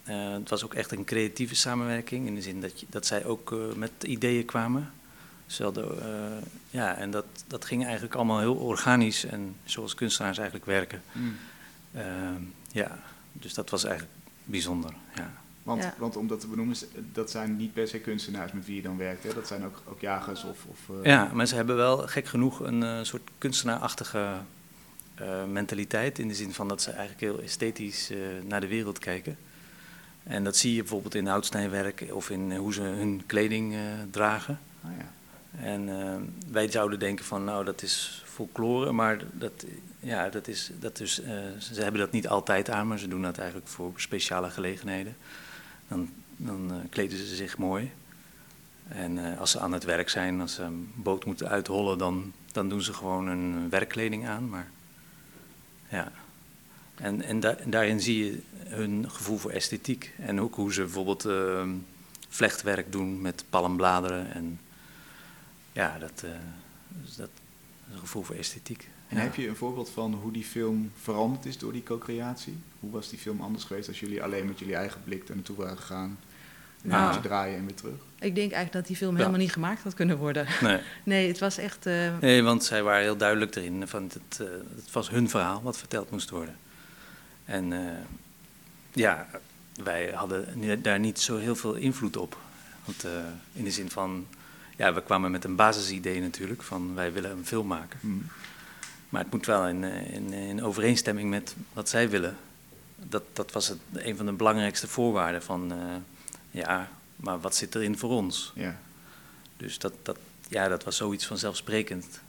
[0.05, 3.55] het was ook echt een creatieve samenwerking, in de zin dat, je, dat zij ook
[3.77, 4.93] met ideeën kwamen.
[5.47, 5.99] Zelden,
[6.71, 11.03] ja, en dat, dat ging eigenlijk allemaal heel organisch en zoals kunstenaars eigenlijk werken.
[11.13, 11.37] Mm.
[12.71, 12.99] ja,
[13.33, 14.15] dus dat was eigenlijk
[14.45, 15.42] bijzonder, ja.
[15.63, 15.95] Want, ja.
[15.99, 16.77] want om dat te benoemen,
[17.13, 19.23] dat zijn niet per se kunstenaars met wie je dan werkt.
[19.23, 19.35] Hè?
[19.35, 20.65] Dat zijn ook, ook jagers of...
[20.65, 21.05] of uh...
[21.05, 24.35] Ja, maar ze hebben wel gek genoeg een uh, soort kunstenaarachtige
[25.21, 26.19] uh, mentaliteit.
[26.19, 28.11] In de zin van dat ze eigenlijk heel esthetisch
[28.47, 29.37] naar de wereld kijken.
[30.23, 33.75] En dat zie je bijvoorbeeld in houtsnijwerk of in hoe ze hun kleding
[34.11, 34.59] dragen.
[34.85, 35.11] Oh, ja.
[35.65, 35.89] En
[36.51, 39.65] wij zouden denken van nou dat is folklore, maar dat,
[40.01, 41.15] ja, dat is, dat is,
[41.59, 45.17] ze hebben dat niet altijd aan, maar ze doen dat eigenlijk voor speciale gelegenheden.
[45.93, 47.91] Dan, dan uh, kleden ze zich mooi.
[48.89, 52.33] En uh, als ze aan het werk zijn, als ze een boot moeten uithollen, dan,
[52.53, 54.49] dan doen ze gewoon een werkkleding aan.
[54.49, 54.71] Maar,
[55.89, 56.13] ja.
[56.95, 60.15] En, en, da daarin zie je hun gevoel voor esthetiek.
[60.19, 61.69] En ook hoe ze bijvoorbeeld uh,
[62.29, 64.33] vlechtwerk doen met palmbladeren.
[64.33, 64.61] En
[65.73, 67.17] ja, dat, dat is
[67.93, 68.89] een gevoel voor esthetiek.
[69.13, 72.59] En heb je een voorbeeld van hoe die film veranderd is door die co-creatie?
[72.81, 75.57] Hoe was die film anders geweest als jullie alleen met jullie eigen blik er naartoe
[75.57, 76.19] waren gegaan?
[76.83, 77.95] Nou, draaien en weer terug?
[78.19, 80.47] Ik denk eigenlijk dat die film helemaal niet gemaakt had kunnen worden.
[80.61, 81.87] Nee, nee het was echt...
[81.87, 82.19] Uh...
[82.21, 83.89] Nee, want zij waren heel duidelijk erin.
[83.89, 86.57] Van het, uh, het was hun verhaal wat verteld moest worden.
[87.45, 87.81] En uh,
[88.93, 89.29] ja,
[89.83, 92.37] wij hadden daar niet zo heel veel invloed op.
[92.85, 93.07] Want
[93.53, 94.27] in de zin van...
[94.77, 97.99] Ja, we kwamen met een basisidee natuurlijk, van wij willen een film maken.
[98.01, 98.27] Hmm.
[99.13, 102.37] Maar het moet wel in, eh, in, in overeenstemming met wat zij willen.
[102.97, 105.79] Dat, dat was het, een van de belangrijkste voorwaarden van, uh,
[106.51, 108.53] ja, maar wat zit erin voor ons?
[108.55, 108.79] Ja.
[109.57, 112.21] Dus dat, dat, ja, dat was zoiets vanzelfsprekend.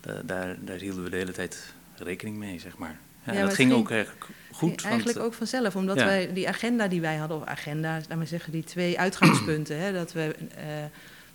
[0.00, 2.98] daar, daar hielden we de hele tijd rekening mee, zeg maar.
[3.24, 4.14] Ja, dat ging, ook erg
[4.52, 4.84] goed.
[4.84, 8.52] Eigenlijk ook vanzelf, omdat wij die agenda die wij hadden, of agenda, laat maar zeggen,
[8.52, 10.34] die twee uitgangspunten, hè, dat we,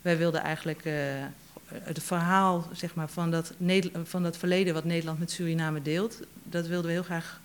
[0.02, 0.84] wij wilden eigenlijk
[1.74, 3.54] het verhaal zeg maar, van, dat
[4.04, 7.42] van dat verleden wat Nederland met Suriname deelt, dat wilden we heel graag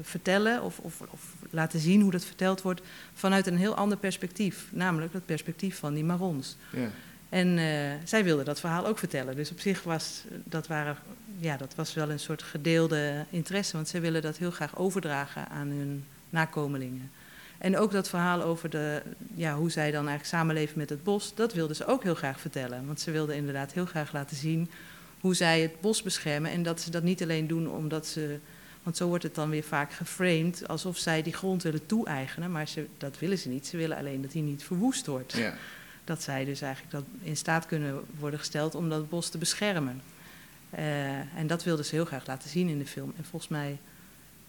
[0.00, 2.80] vertellen of, of, of, laten zien hoe dat verteld wordt
[3.14, 6.56] vanuit een heel ander perspectief, namelijk het perspectief van die Marons.
[6.72, 6.90] Ja.
[7.28, 9.36] En uh, zij wilden dat verhaal ook vertellen.
[9.36, 10.96] Dus op zich was dat, waren,
[11.38, 15.48] ja, dat was wel een soort gedeelde interesse, want zij willen dat heel graag overdragen
[15.48, 17.10] aan hun nakomelingen.
[17.58, 19.02] En ook dat verhaal over de,
[19.34, 22.40] ja, hoe zij dan eigenlijk samenleven met het bos, dat wilden ze ook heel graag
[22.40, 22.86] vertellen.
[22.86, 24.70] Want ze wilden inderdaad heel graag laten zien
[25.20, 26.50] hoe zij het bos beschermen.
[26.50, 28.38] En dat ze dat niet alleen doen omdat ze.
[28.82, 32.52] Want zo wordt het dan weer vaak geframed alsof zij die grond willen toe-eigenen.
[32.52, 33.66] Maar ze, dat willen ze niet.
[33.66, 35.32] Ze willen alleen dat die niet verwoest wordt.
[35.32, 35.54] Ja.
[36.04, 40.02] Dat zij dus eigenlijk dat in staat kunnen worden gesteld om dat bos te beschermen.
[40.78, 43.12] Uh, en dat wilden ze heel graag laten zien in de film.
[43.16, 43.78] En volgens mij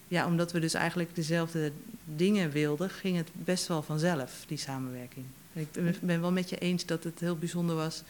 [0.07, 1.71] ja, omdat we dus eigenlijk dezelfde
[2.05, 5.25] dingen wilden, ging het best wel vanzelf, die samenwerking.
[5.53, 8.03] ik ben wel met je eens dat het heel bijzonder was.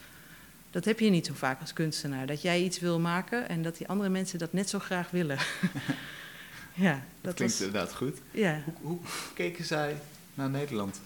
[0.70, 2.26] Dat heb je niet zo vaak als kunstenaar.
[2.26, 5.38] Dat jij iets wil maken en dat die andere mensen dat net zo graag willen.
[6.74, 8.18] ja, dat, dat klinkt inderdaad goed.
[8.30, 8.62] Ja.
[8.64, 8.98] Hoe, hoe,
[9.34, 9.96] keken zij
[10.34, 11.00] naar Nederland?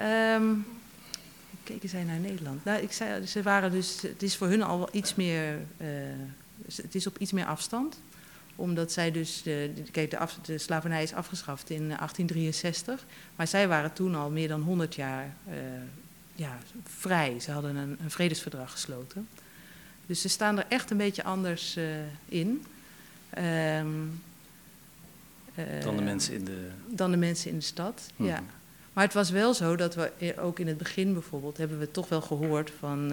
[0.00, 0.66] Um,
[1.50, 2.64] hoe keken zij naar Nederland?
[2.64, 5.88] Nou, ik zei, ze waren dus, het is voor hun al iets meer, uh,
[6.74, 7.96] het is op iets meer afstand
[8.56, 13.04] omdat zij dus, de, kijk, de, af, de slavernij is afgeschaft in 1863.
[13.36, 15.54] Maar zij waren toen al meer dan 100 jaar uh,
[16.34, 17.40] ja, vrij.
[17.40, 19.28] Ze hadden een, een, vredesverdrag gesloten.
[20.06, 21.84] Dus ze staan er echt een beetje anders uh,
[22.24, 22.64] in.
[23.38, 24.20] Um,
[25.54, 26.68] uh, dan de mensen in de...
[26.88, 28.26] Dan de mensen in de stad, hmm.
[28.26, 28.42] ja.
[28.92, 31.56] Maar het was wel zo dat we ook in het begin bijvoorbeeld...
[31.56, 33.12] hebben we toch wel gehoord van...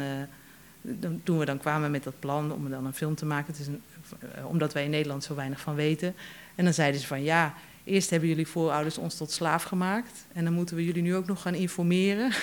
[1.24, 3.52] toen we dan kwamen met dat plan om dan een film te maken...
[3.52, 3.82] het is een
[4.20, 6.16] eh, omdat wij in Nederland zo weinig van weten.
[6.56, 10.26] En dan zeiden ze van ja, eerst hebben jullie voorouders ons tot slaaf gemaakt.
[10.34, 12.32] En dan moeten we jullie nu ook nog gaan informeren.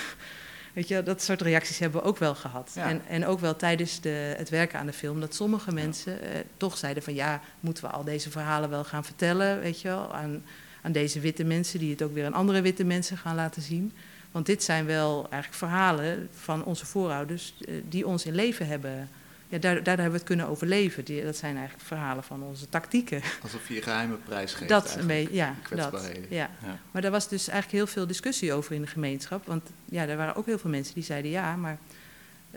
[0.73, 2.73] Weet je, dat soort reacties hebben we ook wel gehad.
[2.75, 6.41] En, en ook wel tijdens de, het werken aan de film, dat sommige mensen eh,
[6.57, 10.15] toch zeiden van ja, moeten we al deze verhalen wel gaan vertellen, weet je wel,
[10.15, 10.45] aan,
[10.83, 13.93] aan deze witte mensen, die het ook weer aan andere witte mensen gaan laten zien.
[14.37, 19.09] Want dit zijn wel eigenlijk verhalen van onze voorouders eh, die ons in leven hebben
[19.49, 21.05] ja, daar, daar hebben we het kunnen overleven.
[21.05, 23.23] Die, dat zijn eigenlijk verhalen van onze tactieken.
[23.43, 24.71] Alsof je geheime prijs geeft.
[24.71, 25.55] Dat beetje, ja.
[25.71, 26.51] Dat, ja.
[26.63, 26.79] ja.
[26.91, 29.47] Maar daar was dus eigenlijk heel veel discussie over in de gemeenschap.
[29.47, 31.79] Want ja, er waren ook heel veel mensen die zeiden ja, maar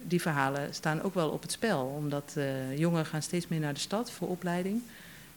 [0.01, 1.85] die verhalen staan ook wel op het spel.
[1.85, 4.81] Omdat uh, jongeren gaan steeds meer naar de stad voor opleiding.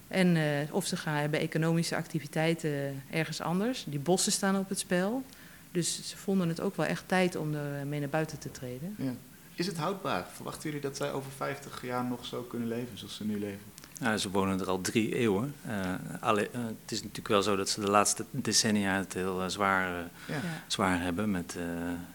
[0.08, 3.84] En uh, of ze gaan hebben economische activiteiten ergens anders.
[3.88, 5.24] Die bossen staan op het spel.
[5.72, 8.94] Dus ze vonden het ook wel echt tijd om er mee naar buiten te treden.
[8.98, 9.14] Ja.
[9.54, 10.26] Is het houdbaar?
[10.32, 13.72] Verwachten jullie dat zij over 50 jaar nog zo kunnen leven zoals ze nu leven?
[14.00, 15.54] Nou, ze wonen er al drie eeuwen.
[15.66, 19.42] Uh, alle, uh, het is natuurlijk wel zo dat ze de laatste decennia het heel
[19.42, 20.40] uh, zwaar, ja.
[20.66, 21.56] zwaar hebben met,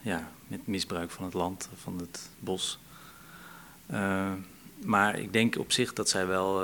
[0.01, 2.79] ja, met misbruik van het land, van het bos.
[4.83, 6.61] maar ik denk op zich dat zij wel,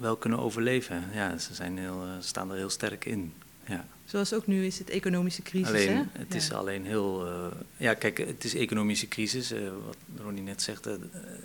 [0.00, 1.04] wel kunnen overleven.
[1.12, 3.32] Ja, ze zijn heel, staan er heel sterk in.
[3.64, 3.84] Ja.
[4.06, 5.68] Zoals ook nu is het economische crisis.
[5.68, 6.02] Alleen, hè?
[6.12, 7.26] het is alleen heel.
[7.26, 9.52] Uh, ja, kijk, het is economische crisis.
[9.52, 10.86] Uh, wat Ronnie net zegt.
[10.86, 10.92] Uh,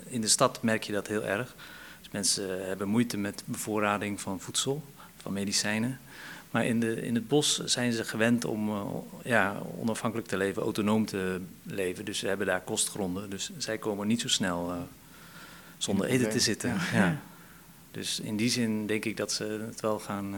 [0.06, 1.54] in de stad merk je dat heel erg.
[2.00, 4.84] Dus mensen hebben moeite met bevoorrading van voedsel,
[5.16, 6.00] van medicijnen.
[6.50, 8.70] Maar in, de, in het bos zijn ze gewend om
[9.24, 12.04] ja, onafhankelijk te leven, autonoom te leven.
[12.04, 13.30] Dus ze hebben daar kostgronden.
[13.30, 14.88] Dus zij komen niet zo snel
[15.78, 16.70] zonder eten te zitten.
[16.70, 16.98] Ja.
[16.98, 17.20] ja.
[17.90, 20.34] Dus in die zin denk ik dat ze het wel gaan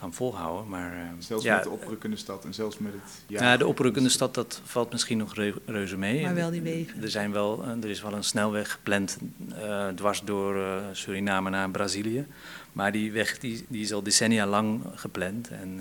[0.00, 0.68] gaan volhouden.
[0.68, 3.22] Maar, uh, zelfs met de oprukkende stad en zelfs met het...
[3.26, 5.34] Ja, de oprukkende stad, dat valt misschien nog
[5.66, 6.22] reuze mee.
[6.22, 7.02] Maar wel die wegen.
[7.02, 9.18] Er, zijn wel, eh, er is wel een snelweg gepland
[9.52, 12.26] uh, dwars door uh, Suriname naar Brazilië.
[12.72, 15.48] Maar die weg die, die is al decennia lang gepland.
[15.48, 15.80] En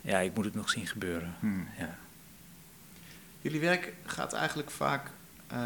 [0.00, 1.34] ja, ik moet het nog zien gebeuren.
[1.40, 1.68] Hmm.
[1.78, 1.96] Ja.
[3.40, 5.10] Jullie werk gaat eigenlijk vaak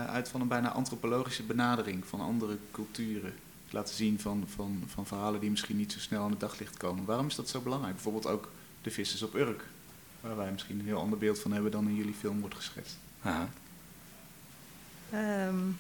[0.07, 3.35] uit van een bijna antropologische benadering van andere culturen
[3.73, 7.05] laten zien van, van, van verhalen die misschien niet zo snel aan het daglicht komen.
[7.05, 7.95] Waarom is dat zo belangrijk?
[7.95, 8.51] Bijvoorbeeld ook
[8.83, 9.65] de vissers op Urk,
[10.21, 12.97] waar wij misschien een heel ander beeld van hebben dan in jullie film wordt geschetst.
[13.23, 13.49] Aha.
[15.49, 15.79] Um.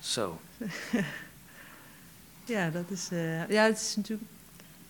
[0.00, 0.40] Zo.
[2.54, 4.28] ja, dat is, uh, ja, het is natuurlijk.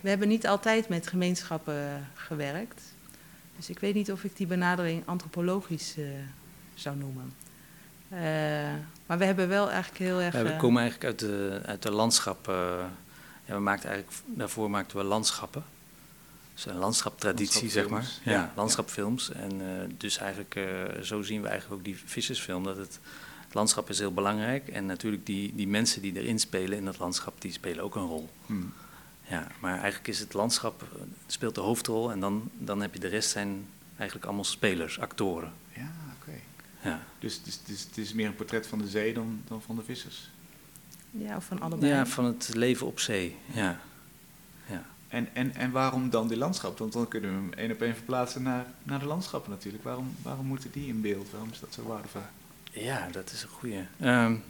[0.00, 2.82] We hebben niet altijd met gemeenschappen gewerkt.
[3.56, 6.08] Dus ik weet niet of ik die benadering antropologisch uh,
[6.74, 7.32] zou noemen.
[8.14, 8.20] Uh,
[9.06, 10.34] maar we hebben wel eigenlijk heel erg.
[10.34, 12.46] Ja, we komen eigenlijk uit de, uit de landschap.
[13.44, 15.64] ja, we maakten eigenlijk, daarvoor maakten we landschappen.
[16.56, 18.10] is een landschaptraditie, zeg maar.
[18.22, 19.32] Ja, ja landschapfilms.
[19.32, 19.60] En
[19.98, 20.60] dus eigenlijk,
[21.02, 22.98] zo zien we eigenlijk ook die vissersfilm, dat het
[23.54, 24.68] landschap is heel belangrijk.
[24.68, 28.06] En natuurlijk die, die mensen die erin spelen in dat landschap, die spelen ook een
[28.06, 28.28] rol.
[28.46, 28.72] Hmm.
[29.28, 30.84] Ja, maar eigenlijk is het landschap,
[31.26, 35.52] speelt de hoofdrol en dan, dan heb je de rest zijn eigenlijk allemaal spelers, actoren.
[35.72, 35.92] Ja.
[36.84, 37.00] Ja.
[37.18, 39.82] Dus, dus, dus, het is meer een portret van de zee dan, dan van de
[39.82, 40.30] vissers?
[41.10, 41.92] Ja, of van allebei.
[41.92, 43.80] Ja, van het leven op zee, ja.
[44.66, 44.84] ja.
[45.08, 46.78] En, en, en waarom dan die landschap?
[46.78, 49.84] Want dan kunnen we hem één op één verplaatsen naar, naar de landschappen natuurlijk.
[49.84, 51.30] Waarom, waarom moeten die in beeld?
[51.30, 52.20] Waarom is dat zo waardevol?
[52.70, 53.84] Ja, dat is een goede.
[54.02, 54.42] Um,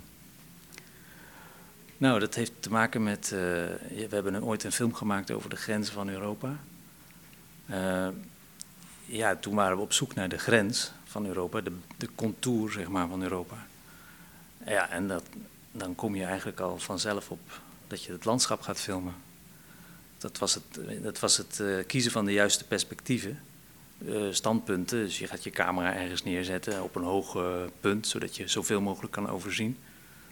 [1.97, 3.25] nou, dat heeft te maken met.
[3.25, 3.39] Uh,
[3.89, 6.57] we hebben ooit een film gemaakt over de grenzen van Europa.
[7.71, 8.09] Uh,
[9.07, 12.89] ja, toen waren we op zoek naar de grens van Europa, de, de contour zeg
[12.89, 13.67] maar, van Europa.
[14.67, 15.25] Ja, en dat,
[15.73, 19.15] dan kom je eigenlijk al vanzelf op dat je het landschap gaat filmen.
[20.19, 23.41] Dat was het, dat was het uh, kiezen van de juiste perspectieven.
[24.07, 24.99] Eh, standpunten.
[24.99, 28.81] Dus je gaat je camera ergens neerzetten op een hoog uh, punt, zodat je zoveel
[28.81, 29.77] mogelijk kan overzien.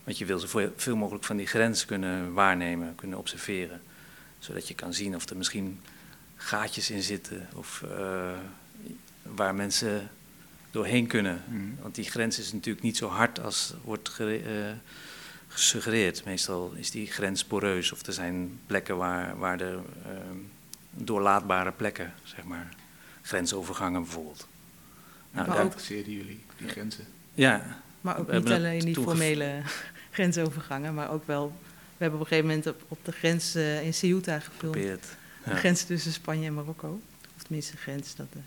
[0.05, 3.81] Want je wil zoveel mogelijk van die grens kunnen waarnemen, kunnen observeren.
[4.38, 5.81] Zodat je kan zien of er misschien
[6.37, 7.85] gaatjes in zitten of
[9.23, 10.11] waar mensen
[10.72, 11.42] doorheen kunnen.
[11.48, 11.76] Mm.
[11.80, 14.20] Want die grens is natuurlijk niet zo hard als wordt
[15.48, 16.24] gesuggereerd.
[16.24, 19.78] Meestal is die grens poreus of er zijn plekken waar, waar er
[20.90, 22.68] doorlaatbare plekken, zeg maar
[23.22, 24.46] grensovergangen bijvoorbeeld.
[25.30, 27.04] Nou, maar ook jullie, die grenzen?
[27.35, 27.80] Ja.
[28.00, 29.62] Maar ook niet alleen die formele
[30.11, 31.52] grensovergangen, maar ook wel...
[31.96, 34.76] We hebben op een gegeven moment op, op de grens uh, in Ceuta gefilmd.
[35.44, 35.50] Ja.
[35.50, 37.00] De grens tussen Spanje en Marokko.
[37.37, 38.14] Of tenminste, de grens.
[38.14, 38.42] Dat, uh,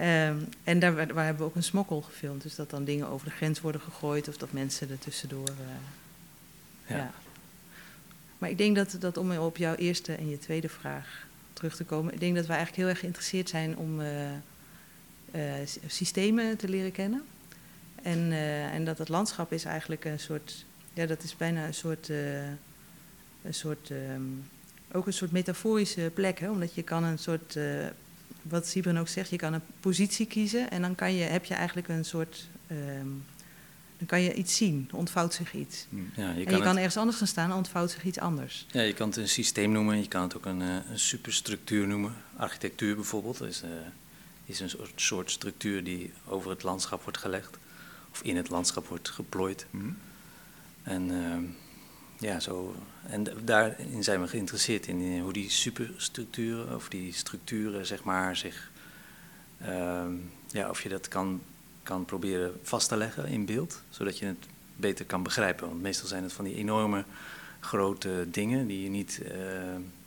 [0.00, 2.42] um, en daar, waar hebben we ook een smokkel gefilmd.
[2.42, 5.48] Dus dat dan dingen over de grens worden gegooid of dat mensen er tussendoor...
[5.48, 5.56] Uh,
[6.86, 6.96] ja.
[6.96, 7.12] ja.
[8.38, 11.84] Maar ik denk dat, dat om op jouw eerste en je tweede vraag terug te
[11.84, 12.12] komen.
[12.12, 14.30] Ik denk dat wij eigenlijk heel erg geïnteresseerd zijn om uh,
[15.34, 15.42] uh,
[15.86, 17.22] systemen te leren kennen.
[18.02, 18.32] En,
[18.72, 23.54] en dat het landschap is eigenlijk een soort, ja, dat is bijna een soort, een
[23.54, 24.44] soort um,
[24.92, 26.38] ook een soort metaforische plek.
[26.38, 26.50] Hè?
[26.50, 27.58] Omdat je kan een soort,
[28.48, 31.54] wat Sibren ook zegt, je kan een positie kiezen en dan kan je, heb je
[31.54, 33.24] eigenlijk een soort um,
[33.98, 35.86] dan kan je iets zien, ontvouwt zich iets.
[35.88, 36.10] Hmm.
[36.16, 38.66] Ja, je kan en je kan ergens anders gaan staan, ontvouwt zich iets anders.
[38.70, 41.86] Ja, je kan het een systeem noemen, je kan het ook een, eh, een superstructuur
[41.86, 42.14] noemen.
[42.36, 43.70] Architectuur bijvoorbeeld is, uh,
[44.44, 47.58] is een soort, soort, structuur die over het landschap wordt gelegd.
[48.10, 49.66] Of in het landschap wordt geplooid.
[49.70, 49.96] Hmm.
[50.82, 51.36] En uh,
[52.18, 52.74] ja, zo,
[53.06, 58.70] en daarin zijn we geïnteresseerd in hoe die superstructuren, of die structuren, zeg maar, zich,
[59.60, 60.12] ehm,
[60.50, 61.40] ja, of je dat kan
[61.88, 65.68] kan proberen vast te leggen in beeld, zodat je het beter kan begrijpen.
[65.68, 67.04] Want meestal zijn het van die enorme
[67.60, 69.32] grote dingen die je niet, uh,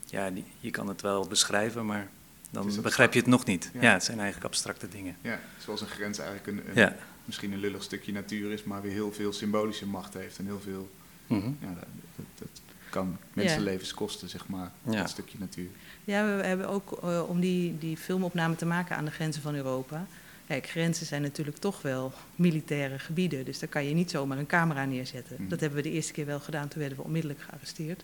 [0.05, 2.07] ja, die, je kan het wel beschrijven, maar
[2.49, 3.71] dan begrijp je het nog niet.
[3.79, 3.93] Ja.
[3.93, 5.15] het zijn eigenlijk abstracte dingen.
[5.21, 6.93] Ja, zoals een grens eigenlijk een, een
[7.25, 10.61] misschien een lullig stukje natuur is, maar weer heel veel symbolische macht heeft en heel
[10.61, 10.89] veel,
[11.35, 11.57] mm -hmm.
[11.61, 11.73] ja,
[12.15, 15.69] dat, dat, kan mensenlevens kosten, zeg maar, dat stukje natuur.
[16.03, 19.55] Ja, we hebben ook uh, om die, die filmopname te maken aan de grenzen van
[19.55, 20.05] Europa
[20.51, 23.45] Kijk, grenzen zijn natuurlijk toch wel militaire gebieden.
[23.45, 25.35] Dus daar kan je niet zomaar een camera neerzetten.
[25.39, 25.49] Mm.
[25.49, 28.03] Dat hebben we de eerste keer wel gedaan, toen werden we onmiddellijk gearresteerd.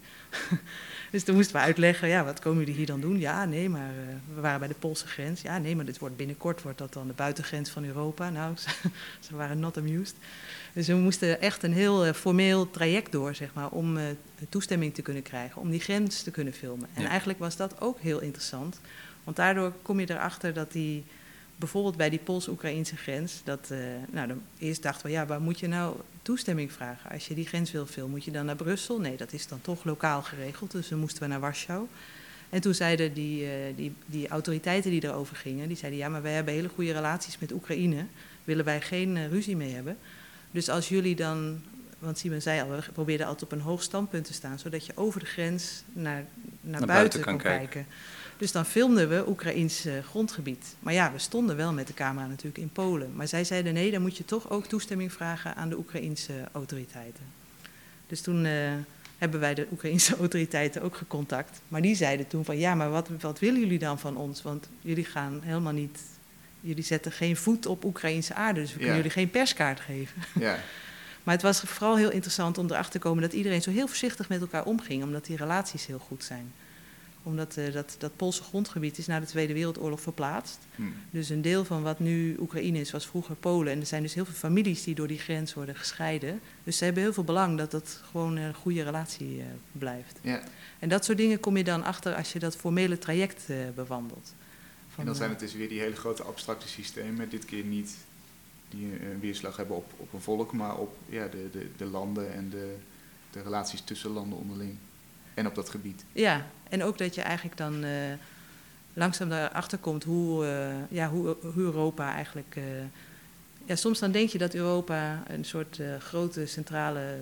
[1.11, 3.19] dus toen moesten we uitleggen, ja, wat komen jullie hier dan doen?
[3.19, 5.41] Ja, nee, maar uh, we waren bij de Poolse grens.
[5.41, 8.29] Ja, nee, maar dit wordt binnenkort wordt dat dan de buitengrens van Europa.
[8.29, 8.53] Nou,
[9.27, 10.15] ze, waren not amused.
[10.73, 14.03] Dus we moesten echt een heel uh, formeel traject door, zeg maar, om uh,
[14.49, 16.89] toestemming te kunnen krijgen, om die grens te kunnen filmen.
[16.93, 18.79] En eigenlijk was dat ook heel interessant,
[19.23, 21.03] want daardoor kom je erachter dat die
[21.57, 23.77] bijvoorbeeld bij die Pools-Oekraïnse grens, dat, uh,
[24.11, 27.11] nou, dan eerst dachten we, ja, waar moet je nou toestemming vragen?
[27.11, 28.99] Als je die grens wil filmen, moet je dan naar Brussel?
[28.99, 31.87] Nee, dat is dan toch lokaal geregeld, dus dan moesten we naar Warschau.
[32.49, 36.21] En toen zeiden die, uh, die, die autoriteiten die erover gingen, die zeiden, ja, maar
[36.21, 38.05] wij hebben hele goede relaties met Oekraïne,
[38.43, 39.97] willen wij geen uh, ruzie mee hebben.
[40.51, 41.61] Dus als jullie dan,
[41.99, 44.91] want Simon zei al, we probeerden altijd op een hoog standpunt te staan, zodat je
[44.95, 46.23] over de grens naar,
[46.61, 47.69] naar, buiten, kan kijken.
[47.69, 47.93] kijken.
[48.37, 50.75] Dus dan filmden we Oekraïns uh, grondgebied.
[50.79, 53.15] Maar ja, we stonden wel met de camera natuurlijk in Polen.
[53.15, 57.23] Maar zij zeiden nee, dan moet je toch ook toestemming vragen aan de Oekraïnse autoriteiten.
[58.07, 58.71] Dus toen uh,
[59.17, 61.61] hebben wij de Oekraïnse autoriteiten ook gecontact.
[61.67, 64.41] Maar die zeiden toen van ja, maar wat, wat willen jullie dan van ons?
[64.41, 65.99] Want jullie gaan helemaal niet,
[66.61, 70.21] jullie zetten geen voet op Oekraïnse aarde, dus we kunnen jullie geen perskaart geven.
[70.39, 70.59] Ja.
[71.23, 74.29] Maar het was vooral heel interessant om erachter te komen dat iedereen zo heel voorzichtig
[74.29, 76.53] met elkaar omging, omdat die relaties heel goed zijn
[77.27, 80.57] Omdat uh, dat, dat Poolse grondgebied is na de Tweede Wereldoorlog verplaatst.
[80.75, 80.93] Hmm.
[81.09, 83.73] Dus een deel van wat nu Oekraïne is, was vroeger Polen.
[83.73, 86.39] En er zijn dus heel veel families die door die grens worden gescheiden.
[86.63, 90.19] Dus ze hebben heel veel belang dat dat gewoon een goede relatie uh, blijft.
[90.21, 90.43] Ja.
[90.79, 94.33] En dat soort dingen kom je dan achter als je dat formele traject uh, bewandelt.
[94.87, 97.29] Van, en dan zijn het dus weer die hele grote abstracte systemen.
[97.29, 97.95] Dit keer niet
[98.69, 102.33] die een weerslag hebben op, op een volk, maar op ja, de, de, de landen
[102.33, 102.75] en de,
[103.31, 104.77] de relaties tussen landen onderling.
[105.37, 106.05] En op dat gebied.
[106.11, 107.91] Ja, en ook dat je eigenlijk dan uh,
[108.93, 112.55] langzaam daarachter komt hoe, uh, ja, hoe, hoe, Europa eigenlijk.
[112.57, 112.63] Uh,
[113.65, 117.17] ja, soms dan denk je dat Europa een soort grote centrale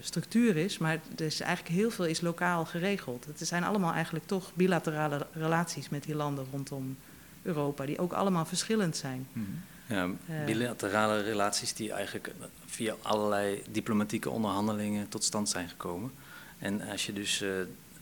[0.00, 3.24] structuur is, maar er is eigenlijk heel veel is lokaal geregeld.
[3.24, 6.96] Het zijn allemaal eigenlijk toch bilaterale relaties met die landen rondom
[7.42, 9.26] Europa, die ook allemaal verschillend zijn.
[9.32, 9.62] Hmm.
[9.86, 10.08] Ja,
[10.44, 12.34] bilaterale relaties die eigenlijk
[12.66, 16.10] via allerlei diplomatieke onderhandelingen tot stand zijn gekomen.
[16.58, 17.50] En als je dus uh,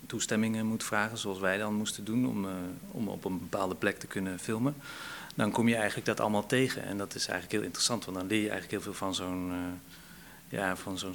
[0.06, 2.52] toestemmingen moet vragen, zoals wij dan moesten doen om, uh,
[2.90, 4.74] om op een bepaalde plek te kunnen filmen,
[5.34, 6.84] dan kom je eigenlijk dat allemaal tegen.
[6.84, 9.50] En dat is eigenlijk heel interessant, want dan leer je eigenlijk heel veel van zo'n,
[9.50, 9.56] uh,
[10.48, 11.14] ja, van zo'n,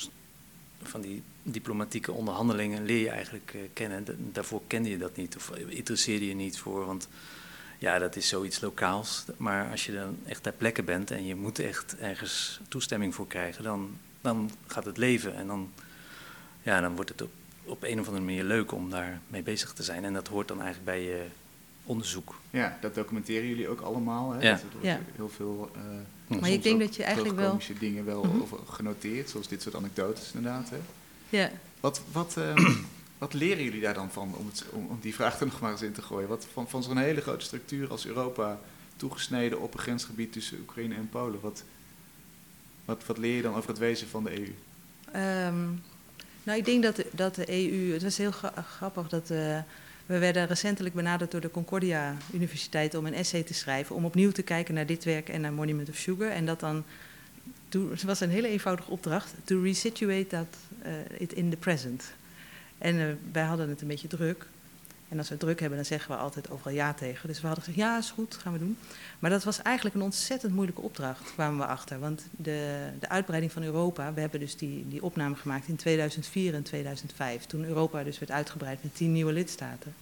[0.82, 4.06] van die diplomatieke onderhandelingen leer je eigenlijk kennen.
[4.34, 7.08] Daarvoor kende je dat niet of interesseerde je niet voor, want
[7.78, 9.26] ja, dat is zoiets lokaals.
[9.38, 13.28] Maar als je dan echt ter plekke bent en je moet echt ergens toestemming voor
[13.28, 15.72] krijgen, dan, dan gaat het leven en dan
[16.70, 17.32] ja, dan wordt het op,
[17.64, 20.06] op een of andere manier leuk om daar mee bezig te zijn.
[20.06, 21.26] En dat hoort dan eigenlijk bij je
[21.84, 22.36] onderzoek.
[22.50, 24.32] Ja, dat documenteren jullie ook allemaal.
[24.32, 24.42] Hè?
[24.42, 24.52] Ja.
[24.52, 25.00] Dat, er wordt Ja.
[25.16, 25.72] heel veel
[26.30, 28.42] uh, Maar ik denk dat je eigenlijk wel- dingen wel Mhm.
[28.42, 30.70] over genoteerd, zoals dit soort anekdotes inderdaad.
[30.70, 30.78] Hè?
[31.30, 32.56] Ja, Wat, wat, eh,
[33.18, 35.72] wat leren jullie daar dan van, om, het, om, om die vraag er nog maar
[35.72, 36.28] eens in te gooien?
[36.28, 38.60] Wat, van van zo'n hele grote structuur als Europa,
[38.96, 41.64] toegesneden op een grensgebied tussen Oekraïne en Polen, wat,
[42.86, 44.54] wat, wat leer je dan over het wezen van de EU?
[45.12, 45.66] Ehm,
[46.44, 47.94] nou, ik denk dat dat de EU.
[47.94, 49.30] Het was heel gra- grappig dat.
[49.30, 49.60] eh,
[50.06, 53.96] we werden recentelijk benaderd door de Concordia Universiteit om een essay te schrijven.
[53.96, 56.30] Om opnieuw te kijken naar dit werk en naar Monument of Sugar.
[56.30, 56.84] En dat dan.
[57.70, 59.34] Het was een hele eenvoudige opdracht.
[59.44, 60.48] To resituate that
[60.82, 62.04] eh, it in the present.
[62.78, 64.46] En eh, wij hadden het een beetje druk.
[65.10, 67.28] En als we druk hebben, dan zeggen we altijd overal ja tegen.
[67.28, 68.78] Dus we hadden gezegd, ja, is goed, gaan we doen.
[69.20, 72.00] Maar dat was eigenlijk een ontzettend moeilijke opdracht, kwamen we achter.
[72.00, 76.54] Want de, de uitbreiding van Europa, we hebben dus die, die opname gemaakt in 2004
[76.54, 77.46] en 2005.
[77.46, 79.94] Toen Europa dus werd uitgebreid met tien nieuwe lidstaten.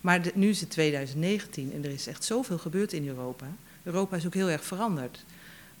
[0.00, 3.46] Maar nu is het 2019 en er is echt zoveel gebeurd in Europa.
[3.82, 5.24] Europa is ook heel erg veranderd.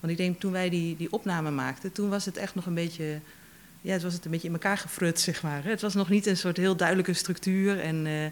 [0.00, 2.74] Want ik denk, toen wij die, die opname maakten, toen was het echt nog een
[2.74, 3.20] beetje...
[3.80, 5.64] Ja, het was het een beetje in elkaar gefrut, zeg maar.
[5.64, 7.80] Het was nog niet een soort heel duidelijke structuur.
[7.80, 8.24] En eh,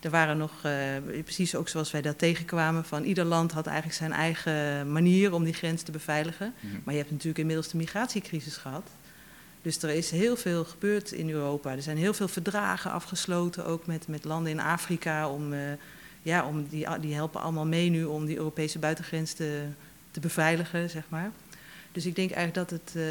[0.00, 0.72] er waren nog, eh,
[1.24, 2.84] precies ook zoals wij dat tegenkwamen...
[2.84, 6.54] van ieder land had eigenlijk zijn eigen manier om die grens te beveiligen.
[6.60, 6.74] Mhm.
[6.84, 8.90] Maar je hebt natuurlijk inmiddels de migratiecrisis gehad.
[9.62, 11.70] Dus er is heel veel gebeurd in Europa.
[11.70, 15.28] Er zijn heel veel verdragen afgesloten, ook met, met landen in Afrika.
[15.28, 15.60] Om, eh,
[16.22, 19.64] ja, om die, die helpen allemaal mee nu om die Europese buitengrens te,
[20.10, 21.30] te beveiligen, zeg maar.
[21.92, 23.02] Dus ik denk eigenlijk dat het.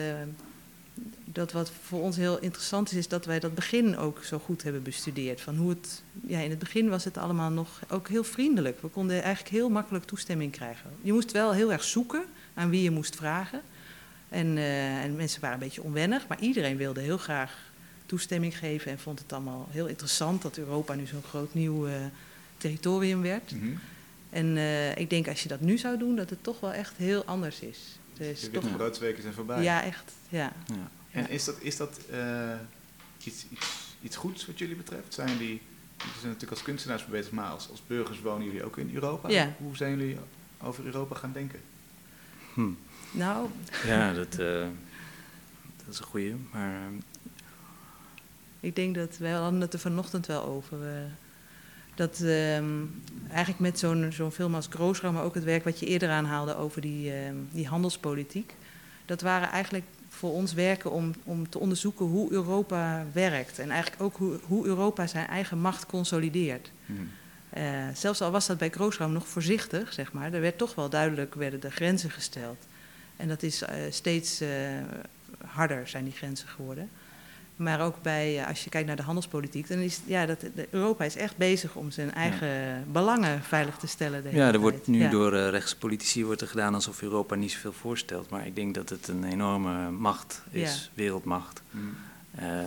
[1.34, 4.64] Dat wat voor ons heel interessant is, is dat wij dat begin ook zo goed
[4.64, 5.42] hebben bestudeerd.
[5.42, 8.82] Van hoe het, ja, in het begin was het allemaal nog ook heel vriendelijk.
[8.82, 10.90] We konden eigenlijk heel makkelijk toestemming krijgen.
[11.02, 13.62] Je moest wel heel erg zoeken aan wie je moest vragen.
[14.30, 17.72] En, eh, en mensen waren een beetje onwennig, maar iedereen wilde heel graag
[18.06, 21.94] toestemming geven en vond het allemaal heel interessant dat Europa nu zo'n groot nieuw eh,
[22.58, 23.52] territorium werd.
[23.52, 23.66] Mhm.
[24.30, 26.98] En eh, ik denk als je dat nu zou doen, dat het toch wel echt
[26.98, 28.00] heel anders is.
[28.18, 29.64] De toch, witte broodsweken zijn voorbij.
[29.64, 30.12] ja, echt.
[30.30, 30.52] Ja.
[30.66, 30.92] Ja.
[31.14, 32.52] En is dat, is dat eh,
[33.24, 35.14] iets, iets, iets goeds wat jullie betreft?
[35.14, 35.48] Zijn jullie,
[35.98, 39.30] jullie zijn natuurlijk als kunstenaars bezig, maar als, als burgers wonen jullie ook in Europa?
[39.30, 39.54] Ja.
[39.58, 40.18] Hoe zijn jullie
[40.62, 41.60] over Europa gaan denken?
[42.54, 42.70] Hm.
[43.12, 43.48] Nou,
[43.86, 44.68] Ja, dat, eh,
[45.86, 46.36] dat is een goeie.
[46.52, 46.88] Maar eh,
[48.60, 50.88] Ik denk dat wij hadden het er vanochtend wel over.
[50.88, 51.02] eh,
[51.96, 52.66] dat ehm,
[53.30, 56.56] eigenlijk met zo'n zo'n film als Groosraam, maar ook het werk wat je eerder aanhaalde
[56.56, 58.54] over die, ehm, die handelspolitiek.
[59.06, 59.86] Dat waren eigenlijk
[60.18, 63.60] voor ons werken om, om te onderzoeken hoe Europa werkt.
[63.60, 66.72] En eigenlijk ook hoe, hoe Europa zijn eigen macht consolideert.
[66.86, 67.02] Mhm.
[67.50, 70.90] Eh, zelfs al was dat bij Kroosraam nog voorzichtig, zeg maar, er werd toch wel
[70.90, 72.68] duidelijk werden de grenzen gesteld.
[73.16, 74.50] En dat is eh, steeds eh,
[75.46, 76.90] harder zijn die grenzen geworden.
[77.56, 80.38] Maar ook bij, eh, als je kijkt naar de handelspolitiek, dan is ja, dat,
[80.70, 84.24] Europa is echt bezig om zijn eigen belangen veilig te stellen.
[84.24, 85.10] de hele ja, er wordt nu Ja.
[85.10, 88.30] door eh, rechtspolitici wordt er gedaan alsof Europa niet zoveel voorstelt.
[88.30, 90.90] Maar ik denk dat het een enorme macht is, Ja.
[90.94, 91.62] wereldmacht.
[91.70, 91.84] Mhm.
[92.36, 92.60] Eh,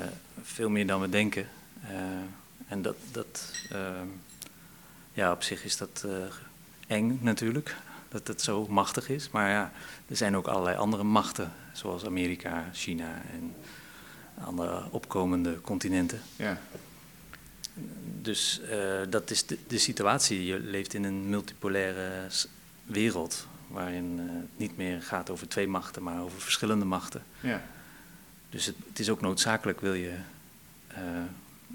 [0.42, 1.48] veel meer dan we denken.
[1.82, 1.90] Eh,
[2.68, 3.52] en dat, dat
[5.12, 6.12] ja, op zich is dat eh,
[6.86, 7.76] eng natuurlijk,
[8.08, 9.30] dat het zo machtig is.
[9.30, 9.72] Maar ja,
[10.08, 13.54] er zijn ook allerlei andere machten, zoals Amerika, China en
[14.44, 16.20] andere opkomende continenten.
[16.36, 16.60] Ja.
[18.22, 18.60] dus
[19.08, 20.44] dat is de, de, situatie.
[20.44, 22.26] Je leeft in een multipolaire
[22.84, 27.22] wereld waarin het niet meer gaat over twee machten, maar over verschillende machten.
[27.40, 27.62] Ja.
[28.50, 30.14] Dus het, het is ook noodzakelijk, wil je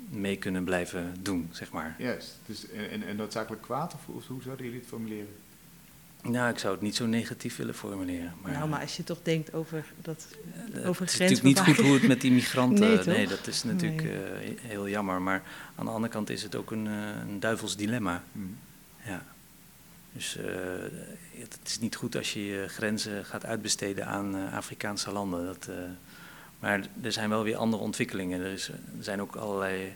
[0.09, 1.95] mee kunnen blijven doen, zeg maar.
[1.97, 5.35] Juist, dus, en, en noodzakelijk kwaad, of hoe zouden jullie het formuleren?
[6.23, 8.33] Nou, ik zou het niet zo negatief willen formuleren.
[8.41, 10.27] Maar, nou, maar als je toch denkt over, dat,
[10.75, 12.87] uh, over Het is natuurlijk niet goed hoe het met die migranten...
[12.95, 14.53] nee, nee dat is natuurlijk nee.
[14.53, 15.21] uh, heel jammer.
[15.21, 15.43] Maar
[15.75, 16.93] aan de andere kant is het ook een, uh,
[17.27, 18.23] een duivels dilemma.
[18.31, 18.57] Hmm.
[19.05, 19.23] Ja.
[20.13, 20.37] Dus
[21.37, 25.45] het is niet goed als je je grenzen gaat uitbesteden aan Afrikaanse landen.
[25.45, 25.69] Dat,
[26.59, 28.41] maar er zijn wel weer andere ontwikkelingen.
[28.41, 29.93] Er, is, er zijn ook allerlei.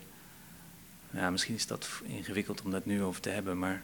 [1.12, 3.84] Ja, misschien is dat ingewikkeld om dat nu over te hebben, maar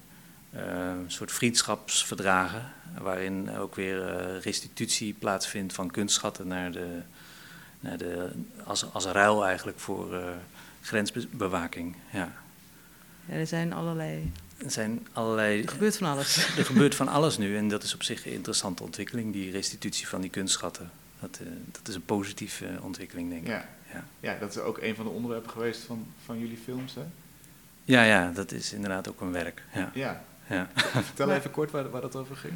[0.51, 2.71] een soort vriendschapsverdragen.
[3.01, 6.99] Waarin ook weer uh, restitutie plaatsvindt van kunstschatten naar de,
[7.79, 8.29] naar de,
[8.63, 10.29] als, als ruil eigenlijk voor uh,
[10.81, 11.95] grensbewaking.
[12.11, 12.33] Ja.
[13.25, 14.31] ja, er zijn allerlei.
[14.57, 15.61] Er zijn allerlei.
[15.61, 16.37] Er gebeurt van alles.
[16.57, 20.07] Er gebeurt van alles nu en dat is op zich een interessante ontwikkeling, die restitutie
[20.07, 20.91] van die kunstschatten.
[21.19, 23.47] Dat, uh, dat is een positieve ontwikkeling, denk ik.
[23.47, 23.65] Ja.
[23.93, 24.03] Ja.
[24.19, 27.01] ja, dat is ook een van de onderwerpen geweest van, van jullie films, hè?
[27.83, 29.63] Ja, ja, dat is inderdaad ook een werk.
[29.73, 29.91] Ja.
[29.93, 30.23] ja.
[30.51, 30.69] Ja.
[31.09, 32.53] Vertel even kort waar, waar dat over ging.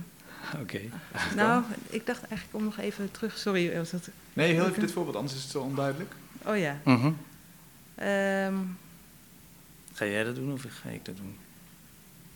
[0.53, 0.61] Oké.
[0.61, 0.89] Okay.
[1.35, 3.37] Nou, ik dacht eigenlijk om nog even terug.
[3.37, 4.09] Sorry, was dat.
[4.33, 6.13] Nee, heel even dit voorbeeld, anders is het zo onduidelijk.
[6.45, 6.79] Oh ja.
[6.83, 7.17] Mm -hmm.
[8.07, 8.77] um,
[9.93, 11.37] ga jij dat doen of ga ik dat doen?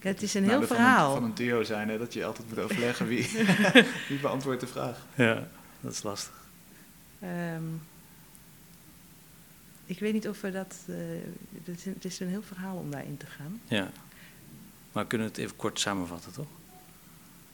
[0.01, 1.13] Ja, het is een nou, heel verhaal.
[1.13, 3.29] Van een, van een duo zijn, hè, dat je altijd moet overleggen wie,
[4.09, 5.05] wie beantwoordt de vraag.
[5.15, 5.47] Ja,
[5.81, 6.33] dat is lastig.
[7.23, 7.81] Um,
[9.85, 10.75] ik weet niet of we dat.
[10.87, 10.95] Uh,
[11.63, 13.61] het, is, het is een heel verhaal om daarin te gaan.
[13.67, 13.89] Ja.
[14.91, 16.47] Maar we kunnen het even kort samenvatten, toch?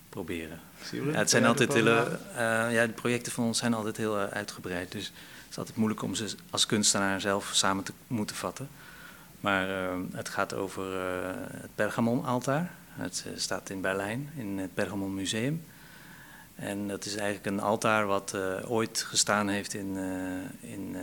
[0.09, 0.59] Proberen.
[0.91, 2.37] Ja, het zijn altijd hele, uh,
[2.73, 4.91] ja, de projecten van ons zijn altijd heel uh, uitgebreid.
[4.91, 8.69] Dus het is altijd moeilijk om ze als kunstenaar zelf samen te moeten vatten.
[9.39, 10.99] Maar uh, het gaat over
[11.61, 12.71] het Pergamon-altaar.
[12.89, 15.63] Het staat in Berlijn, in het Pergamon Museum.
[16.55, 19.97] En dat is eigenlijk een altaar wat ooit gestaan heeft in,
[20.59, 20.95] in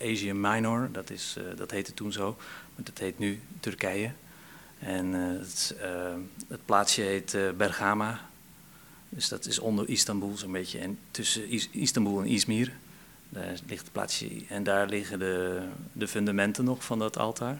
[0.00, 0.88] Asia Minor.
[0.92, 2.36] Dat, is, dat heette toen zo,
[2.74, 4.12] maar dat heet nu Turkije.
[4.78, 6.14] En uh, het, uh,
[6.48, 8.20] het, plaatsje heet uh, Bergama.
[9.08, 10.78] Dus dat is onder Istanbul, zo'n beetje.
[10.78, 12.72] En tussen Is Istanbul en Izmir.
[13.28, 14.44] Daar ligt het plaatsje.
[14.48, 15.62] En daar liggen de,
[15.92, 17.58] de fundamenten nog van dat altaar.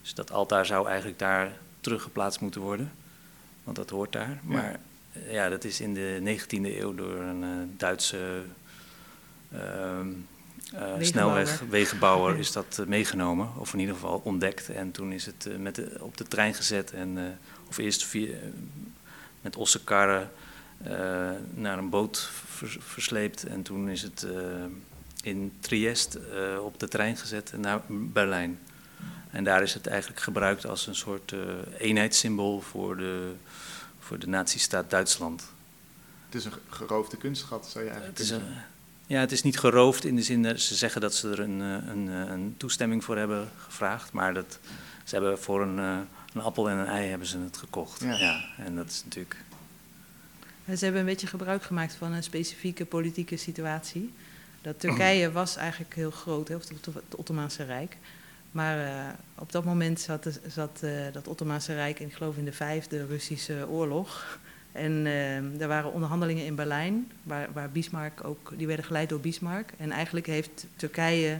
[0.00, 2.92] Dus dat altaar zou eigenlijk daar teruggeplaatst moeten worden.
[3.64, 4.28] Want dat hoort daar.
[4.28, 4.40] Ja.
[4.42, 4.80] Maar
[5.28, 8.42] ja, dat is in de 19e eeuw door een Duitse
[9.52, 10.08] ehm,
[10.74, 14.68] uh, snelweg, wegenbouwer is dat uh, meegenomen, of in ieder geval ontdekt.
[14.68, 18.34] En toen is het uh, met de, op de trein gezet, en, of eerst via,
[19.40, 20.30] met ossenkarren
[21.54, 23.44] naar een boot vers, versleept.
[23.44, 24.26] En toen is het
[25.22, 26.18] in Triest
[26.60, 28.58] op de trein gezet naar Berlijn.
[29.30, 31.34] En daar is het eigenlijk gebruikt als een soort
[31.78, 33.32] eenheidssymbool voor de,
[33.98, 35.42] voor de nazistaat Duitsland.
[36.26, 38.64] Het is een geroofde kunstschat, zou je eigenlijk zeggen.
[39.10, 41.60] Ja, het is niet geroofd in de zin dat ze zeggen dat ze er een,
[41.60, 44.12] eh, een, eh, een toestemming voor hebben gevraagd.
[44.12, 44.58] Maar dat,
[45.04, 45.98] ze hebben voor een, eh,
[46.34, 48.00] een appel en een ei hebben ze het gekocht.
[48.00, 48.16] Ja.
[48.16, 48.44] ja.
[48.58, 49.36] en dat is natuurlijk...
[50.76, 54.12] Ze hebben een beetje gebruik gemaakt van een specifieke politieke situatie.
[54.62, 57.96] Dat Turkije was eigenlijk heel groot, hè, of het Ottomaanse Rijk.
[58.50, 62.44] Maar uh, op dat moment zat, zat uh, dat Ottomaanse Rijk, in, ik geloof in
[62.44, 64.38] de vijfde Russische oorlog.
[64.72, 69.20] En uh, er waren onderhandelingen in Berlijn, waar, waar Bismarck ook, die werden geleid door
[69.20, 69.72] Bismarck.
[69.78, 71.38] En eigenlijk heeft Turkije,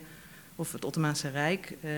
[0.57, 1.91] of het Ottomaanse Rijk, uh,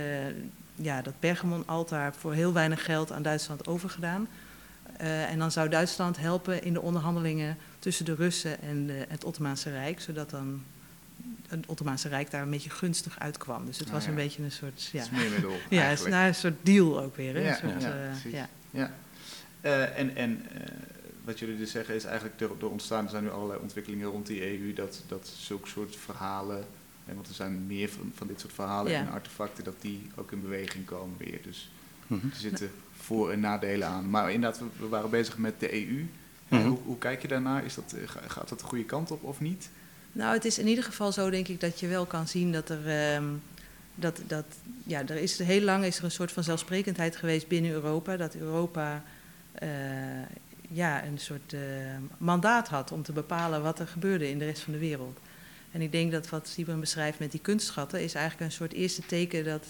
[0.74, 4.28] ja, dat Pergamon-altaar voor heel weinig geld aan Duitsland overgedaan.
[5.00, 9.24] Uh, en dan zou Duitsland helpen in de onderhandelingen tussen de Russen en de, het
[9.24, 10.62] Ottomaanse Rijk, zodat dan
[11.48, 13.66] het Ottomaanse Rijk daar een beetje gunstig uitkwam.
[13.66, 14.10] Dus het was ja.
[14.10, 14.88] een beetje een soort.
[14.92, 15.52] Ja, Smeermiddel.
[15.70, 17.34] ja, is nou een soort deal ook weer.
[17.34, 17.40] Hè?
[17.40, 17.82] Ja, een soort,
[18.32, 18.90] ja, ja.
[19.60, 19.84] ja.
[19.84, 20.46] en en
[21.24, 24.26] wat jullie dus zeggen is eigenlijk door, door ontstaan, er zijn nu allerlei ontwikkelingen rond
[24.26, 26.66] die EU, dat, dat zulke soort verhalen,
[27.04, 28.98] en want er zijn meer van, van dit soort verhalen ja.
[28.98, 31.38] en artefacten, dat die ook in beweging komen weer.
[31.42, 31.70] Dus
[32.06, 32.30] mm -hmm.
[32.30, 34.10] er zitten voor- en nadelen aan.
[34.10, 35.98] Maar inderdaad, we, we waren bezig met de EU.
[35.98, 36.08] Mm
[36.48, 36.68] -hmm.
[36.68, 37.64] hoe, hoe, kijk je daarnaar?
[37.64, 37.94] Is dat,
[38.26, 39.70] gaat dat de goede kant op of niet?
[40.12, 42.68] Nou, het is in ieder geval zo, denk ik, dat je wel kan zien dat
[42.68, 43.14] er.
[43.14, 43.42] Um,
[43.94, 44.44] dat, dat,
[44.84, 48.16] ja, er is heel lang is er een soort van zelfsprekendheid geweest binnen Europa.
[48.16, 49.02] Dat Europa
[49.62, 49.68] uh,
[50.72, 51.60] ja, een soort uh,
[52.18, 55.18] mandaat had om te bepalen wat er gebeurde in de rest van de wereld.
[55.70, 59.06] En ik denk dat wat Sibren beschrijft met die kunstschatten is eigenlijk een soort eerste
[59.06, 59.66] teken dat,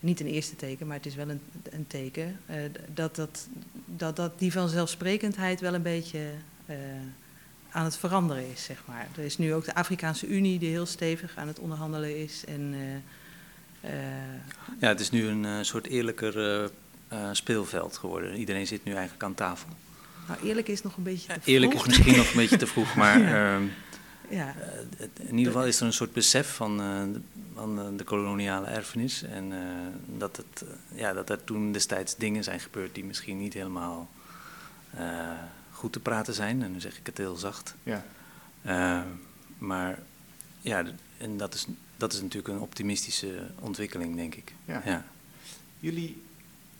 [0.00, 2.56] niet een eerste teken, maar het is wel een, een teken, uh,
[2.94, 3.48] dat, dat,
[3.84, 6.30] dat, dat die vanzelfsprekendheid wel een beetje
[6.66, 6.76] uh,
[7.70, 9.08] aan het veranderen is, zeg maar.
[9.16, 12.74] Er is nu ook de Afrikaanse Unie die heel stevig aan het onderhandelen is en
[14.80, 16.70] ja, het is nu een soort eerlijker
[17.32, 18.36] speelveld geworden.
[18.36, 19.68] Iedereen zit nu eigenlijk aan tafel.
[20.30, 21.46] Nou, eerlijk is nog een beetje te vroeg.
[21.46, 23.54] Eerlijk is misschien nog een beetje te vroeg, maar ja.
[23.54, 23.64] Ehm,
[24.28, 24.54] ja.
[25.18, 26.80] in ieder geval is er een soort besef van,
[27.54, 29.22] van de koloniale erfenis.
[29.22, 29.52] En
[30.06, 30.64] dat, het,
[30.94, 34.10] ja, dat er toen destijds dingen zijn gebeurd die misschien niet helemaal
[35.80, 36.62] goed te praten zijn.
[36.62, 37.74] En nu zeg ik het heel zacht.
[37.82, 38.04] Ja.
[38.66, 39.00] Uh,
[39.58, 39.98] maar
[40.60, 40.84] ja,
[41.16, 41.66] en dat is,
[41.96, 44.52] dat is natuurlijk een optimistische ontwikkeling, denk ik.
[44.64, 44.82] Ja.
[44.84, 45.04] ja.
[45.78, 46.22] Jullie,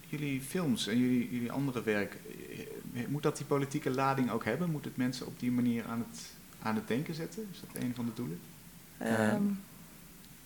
[0.08, 2.34] jullie films en jullie, jullie andere werk, eh,
[3.08, 4.70] moet dat die politieke lading ook hebben?
[4.70, 6.20] Moet het mensen op die manier aan het,
[6.62, 7.48] aan het denken zetten?
[7.52, 8.40] Is dat een van de doelen?
[9.34, 9.60] Um,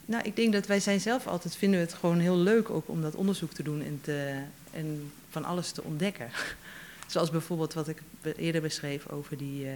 [0.06, 2.88] nou, ik denk dat wij zijn zelf altijd vinden we het gewoon heel leuk ook
[2.88, 6.28] om dat onderzoek te doen en, te, en van alles te ontdekken.
[7.06, 8.02] Zoals bijvoorbeeld wat ik
[8.36, 9.64] eerder beschreef over die.
[9.64, 9.72] Uh,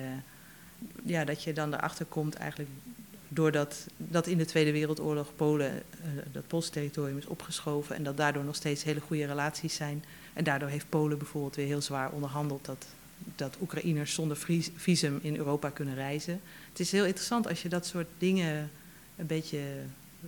[1.05, 2.71] ja, dat je dan erachter komt eigenlijk
[3.29, 8.17] doordat dat in de Tweede Wereldoorlog Polen, uh, dat Poolse territorium is opgeschoven en dat
[8.17, 10.05] daardoor nog steeds hele goede relaties zijn.
[10.39, 12.87] En daardoor heeft Polen bijvoorbeeld weer heel zwaar onderhandeld dat,
[13.37, 14.39] dat Oekraïners zonder
[14.77, 16.41] visum in Europa kunnen reizen.
[16.69, 18.71] Het is heel interessant als je dat soort dingen
[19.17, 19.61] een beetje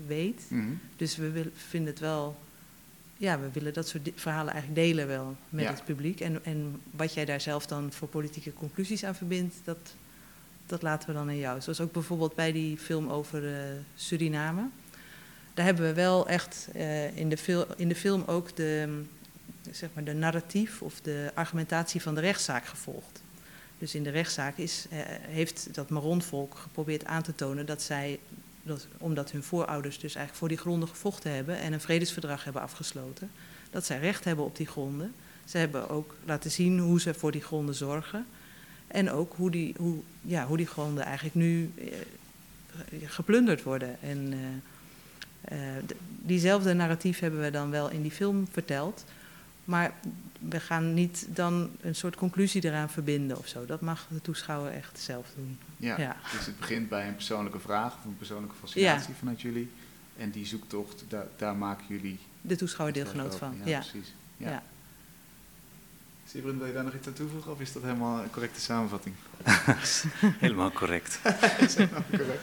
[0.06, 0.42] weet.
[0.48, 0.70] Mhm.
[0.96, 2.36] Dus we vinden het wel
[3.16, 6.20] ja, we willen dat soort verhalen eigenlijk delen wel met het publiek.
[6.20, 9.94] En, en wat jij daar zelf dan voor politieke conclusies aan verbindt, dat,
[10.66, 11.60] dat laten we dan aan jou.
[11.60, 13.58] Zoals ook bijvoorbeeld bij die film over uh,
[13.94, 14.68] Suriname.
[15.54, 19.02] Daar hebben we wel echt uh, in, de in de film ook de,
[20.04, 23.22] de narratief of de argumentatie van de rechtszaak gevolgd.
[23.78, 28.18] Dus in de rechtszaak is, uh, heeft dat Maronvolk geprobeerd aan te tonen dat zij
[28.62, 32.62] dat, omdat hun voorouders dus eigenlijk voor die gronden gevochten hebben en een vredesverdrag hebben
[32.62, 33.30] afgesloten,
[33.70, 35.14] dat zij recht hebben op die gronden.
[35.44, 38.26] Ze hebben ook laten zien hoe ze voor die gronden zorgen.
[38.86, 41.84] En ook hoe die, hoe, ja, hoe die gronden eigenlijk nu eh,
[43.04, 43.96] geplunderd worden.
[44.02, 44.32] En
[45.42, 45.82] eh, eh,
[46.18, 49.04] diezelfde narratief hebben we dan wel in die film verteld.
[49.70, 49.92] Maar
[50.48, 53.66] we gaan niet dan een soort conclusie eraan verbinden of zo.
[53.66, 55.58] Dat mag de toeschouwer echt zelf doen.
[55.76, 59.70] Ja, dus het begint bij een persoonlijke vraag of een persoonlijke fascinatie vanuit jullie.
[60.16, 62.18] En die zoektocht, daar, daar maken jullie...
[62.40, 63.78] De toeschouwer deelgenoot van, ja.
[63.78, 64.14] precies.
[64.36, 64.62] Ja.
[66.32, 66.42] ja.
[66.42, 69.14] wil je daar nog iets aan toevoegen of is dat helemaal een correcte samenvatting?
[70.44, 71.20] helemaal correct.
[71.76, 72.42] helemaal correct.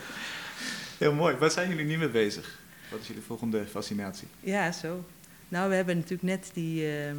[0.98, 1.36] Heel mooi.
[1.36, 2.60] Waar zijn jullie nu mee bezig?
[2.92, 4.28] Wat is jullie volgende fascinatie?
[4.40, 5.06] Ja, zo.
[5.48, 6.92] Nou, we hebben natuurlijk net die...
[6.92, 7.18] Ehm,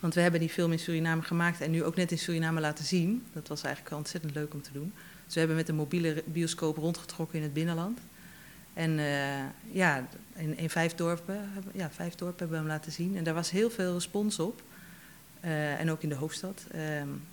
[0.00, 2.84] want we hebben die film in Suriname gemaakt en nu ook net in Suriname laten
[2.84, 3.24] zien.
[3.32, 4.92] Dat was eigenlijk ontzettend leuk om te doen.
[5.24, 7.98] Dus we hebben met een mobiele bioscoop rondgetrokken in het binnenland.
[8.74, 13.16] En uh, ja, in, vijf, dorpen, ja, vijf dorpen hebben we hem laten zien.
[13.16, 14.62] En daar was heel veel respons op.
[15.44, 16.64] Uh, en ook in de hoofdstad.
[16.74, 16.80] Uh,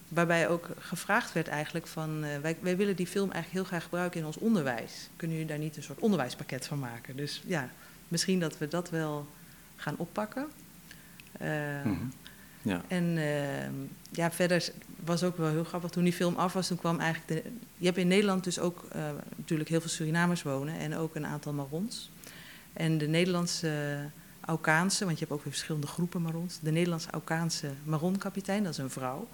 [0.07, 2.23] waarbij ook gevraagd werd eigenlijk van...
[2.23, 5.09] Uh, wij, wij, willen die film eigenlijk heel graag gebruiken in ons onderwijs.
[5.15, 7.15] Kunnen jullie daar niet een soort onderwijspakket van maken?
[7.15, 7.69] Dus ja,
[8.07, 9.27] misschien dat we dat wel
[9.79, 10.47] gaan oppakken.
[11.83, 12.11] Mm
[12.61, 12.81] ja.
[12.87, 14.71] En uh, ja, verder
[15.03, 15.89] was ook wel heel grappig.
[15.89, 17.43] Toen die film af was, toen kwam eigenlijk...
[17.43, 19.01] De, je hebt in Nederland dus ook uh,
[19.35, 20.77] natuurlijk heel veel Surinamers wonen...
[20.77, 22.11] en ook een aantal Marons.
[22.73, 23.99] En de Nederlandse
[24.41, 26.59] Aukaanse, want je hebt ook weer verschillende groepen Marons...
[26.59, 29.27] de Nederlandse Aukaanse Maronkapitein, dat is een vrouw...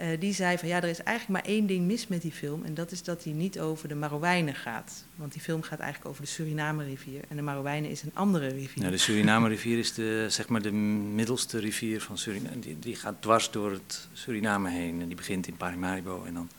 [0.00, 2.64] Uh, die zei van ja, er is eigenlijk maar één ding mis met die film.
[2.64, 5.04] En dat is dat hij niet over de Marowijnen gaat.
[5.14, 7.20] Want die film gaat eigenlijk over de Suriname-rivier.
[7.28, 8.84] En de Marowijnen is een andere rivier.
[8.84, 12.58] Ja, de Suriname-rivier is de, zeg maar de middelste rivier van Suriname.
[12.58, 15.00] Die, die gaat dwars door het Suriname heen.
[15.00, 16.24] En die begint in Paramaribo.
[16.24, 16.50] En dan,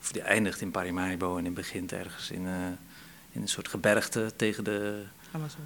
[0.00, 2.52] of die eindigt in Paramaribo en die begint ergens in, uh,
[3.30, 5.02] in een soort gebergte tegen de...
[5.30, 5.60] Amazon.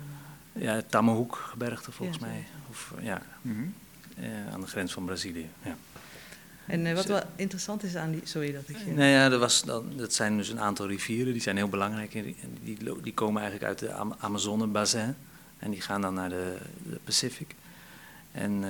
[0.53, 2.45] Ja, Tamahoek-gebergte volgens ja, mij.
[2.71, 3.75] Of, ja, mm -hmm.
[4.25, 5.51] uh, aan de grens van Brazilië.
[5.63, 5.77] Ja.
[6.67, 8.21] En uh, wat wel interessant is aan die...
[8.25, 8.87] Sorry dat ik...
[8.87, 12.15] Nou ja, er was dan, dat zijn dus een aantal rivieren, die zijn heel belangrijk.
[12.15, 15.15] En die, die komen eigenlijk uit de Amazone-bassin.
[15.59, 16.57] En die gaan dan naar de,
[16.91, 17.55] de Pacific.
[18.33, 18.69] En uh,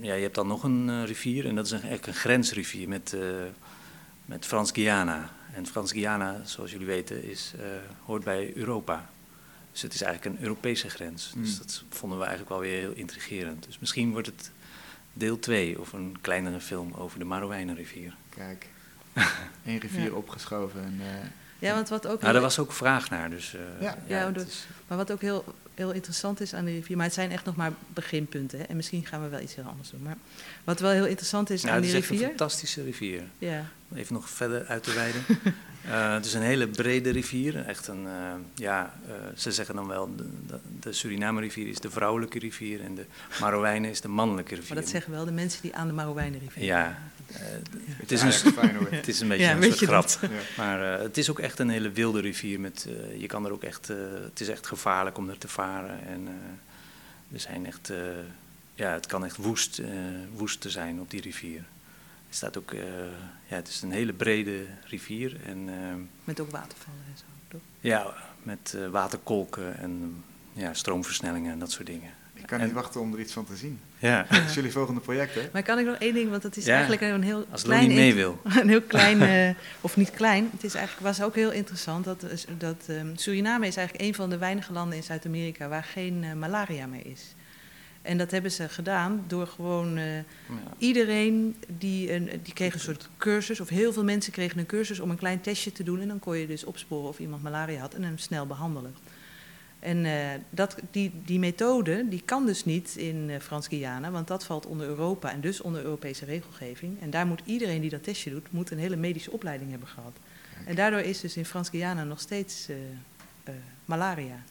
[0.00, 3.16] ja, je hebt dan nog een rivier, en dat is een, eigenlijk een grensrivier met,
[4.24, 5.30] met Frans-Guyana.
[5.54, 7.52] En Frans-Guyana, zoals jullie weten, is,
[8.04, 9.10] hoort bij Europa.
[9.72, 11.32] Dus het is eigenlijk een Europese grens.
[11.36, 11.58] Dus mm.
[11.58, 13.64] dat vonden we eigenlijk wel weer heel intrigerend.
[13.66, 14.50] Dus misschien wordt het
[15.12, 18.14] deel 2 of een kleinere film over de Marowijnenrivier.
[18.28, 18.66] Kijk,
[19.66, 20.84] één rivier opgeschoven.
[20.84, 21.06] En, uh,
[21.58, 22.20] ja, want wat ook.
[22.20, 23.30] Nou, er was ook vraag naar.
[23.30, 24.66] Dus, uh, ja, ja, ja is...
[24.86, 25.44] maar wat ook heel,
[25.74, 28.58] heel interessant is aan de rivier, maar het zijn echt nog maar beginpunten.
[28.58, 30.02] Hè, en misschien gaan we wel iets heel anders doen.
[30.02, 30.16] Maar
[30.64, 32.10] wat wel heel interessant is nou, aan die rivier.
[32.10, 33.22] Het is een fantastische rivier.
[33.38, 33.64] Ja.
[33.94, 35.24] even nog verder uit te wijden.
[35.86, 37.66] Uh, het is een hele brede rivier.
[37.66, 38.10] Echt een, uh,
[38.54, 42.94] ja, uh, ze zeggen dan wel, de, de, de Suriname-rivier is de vrouwelijke rivier en
[42.94, 43.04] de
[43.40, 44.74] Marowijnen is de mannelijke rivier.
[44.74, 46.98] Maar dat zeggen wel de mensen die aan de Marowijnenrivier Ja,
[47.32, 48.54] het, is een,
[48.90, 50.18] het is een beetje ja, een soort grap.
[50.20, 50.28] Ja.
[50.56, 52.60] Maar het is ook echt een hele wilde rivier.
[52.60, 53.88] Met, je kan er ook echt,
[54.24, 56.06] het is echt gevaarlijk om er te varen.
[56.06, 56.28] En
[57.32, 57.92] er zijn echt,
[58.74, 59.80] ja, het kan echt woest,
[60.32, 61.62] woest te zijn op die rivier.
[62.30, 62.80] Staat ook, uh,
[63.46, 65.36] ja, het is een hele brede rivier.
[65.46, 65.74] En, uh,
[66.24, 67.60] met ook watervallen en zo, toch?
[67.80, 72.10] Ja, met uh, waterkolken en ja, stroomversnellingen en dat soort dingen.
[72.34, 73.80] Ik kan en, niet wachten om er iets van te zien.
[73.98, 74.26] Ja.
[74.30, 75.48] Dat is jullie volgende project, hè?
[75.52, 77.84] Maar kan ik nog één ding, want dat is ja, eigenlijk een heel als klein...
[77.84, 78.40] Als mee wil.
[78.60, 82.04] Een heel klein, of niet klein, het is eigenlijk, was ook heel interessant.
[82.04, 82.24] Dat,
[82.58, 86.86] dat um, Suriname is eigenlijk een van de weinige landen in Zuid-Amerika waar geen malaria
[86.86, 87.34] meer is.
[88.02, 90.22] En dat hebben ze gedaan door gewoon uh, ja.
[90.78, 95.00] iedereen die, een, die kreeg een soort cursus, of heel veel mensen kregen een cursus
[95.00, 96.00] om een klein testje te doen.
[96.00, 98.94] En dan kon je dus opsporen of iemand malaria had en hem snel behandelen.
[99.78, 104.44] En uh, dat, die, die methode die kan dus niet in uh, Frans-Guyana, want dat
[104.44, 107.00] valt onder Europa en dus onder Europese regelgeving.
[107.00, 110.12] En daar moet iedereen die dat testje doet, moet een hele medische opleiding hebben gehad.
[110.54, 110.66] Kijk.
[110.68, 112.68] En daardoor is dus in Frans-Guyana nog steeds
[113.84, 114.42] malaria.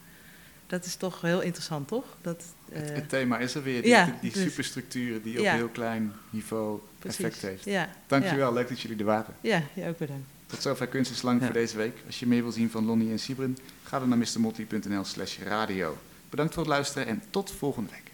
[0.66, 2.04] Dat is toch heel interessant, toch?
[2.22, 5.52] Dat, het, het, thema is er weer, die, ja, die, dus, superstructuren die ja.
[5.52, 7.24] op heel klein niveau Precies.
[7.24, 7.64] effect heeft.
[7.64, 7.88] Ja.
[8.06, 8.54] Dankjewel, ja.
[8.54, 9.34] leuk dat jullie er waren.
[9.40, 10.28] Ja, ja ook bedankt.
[10.46, 11.96] Tot zover Kunst is Lang voor deze week.
[12.06, 15.98] Als je meer wil zien van Lonnie en Sibren, ga dan naar mrmotley.nl slash radio.
[16.30, 18.09] Bedankt voor het luisteren en tot volgende week.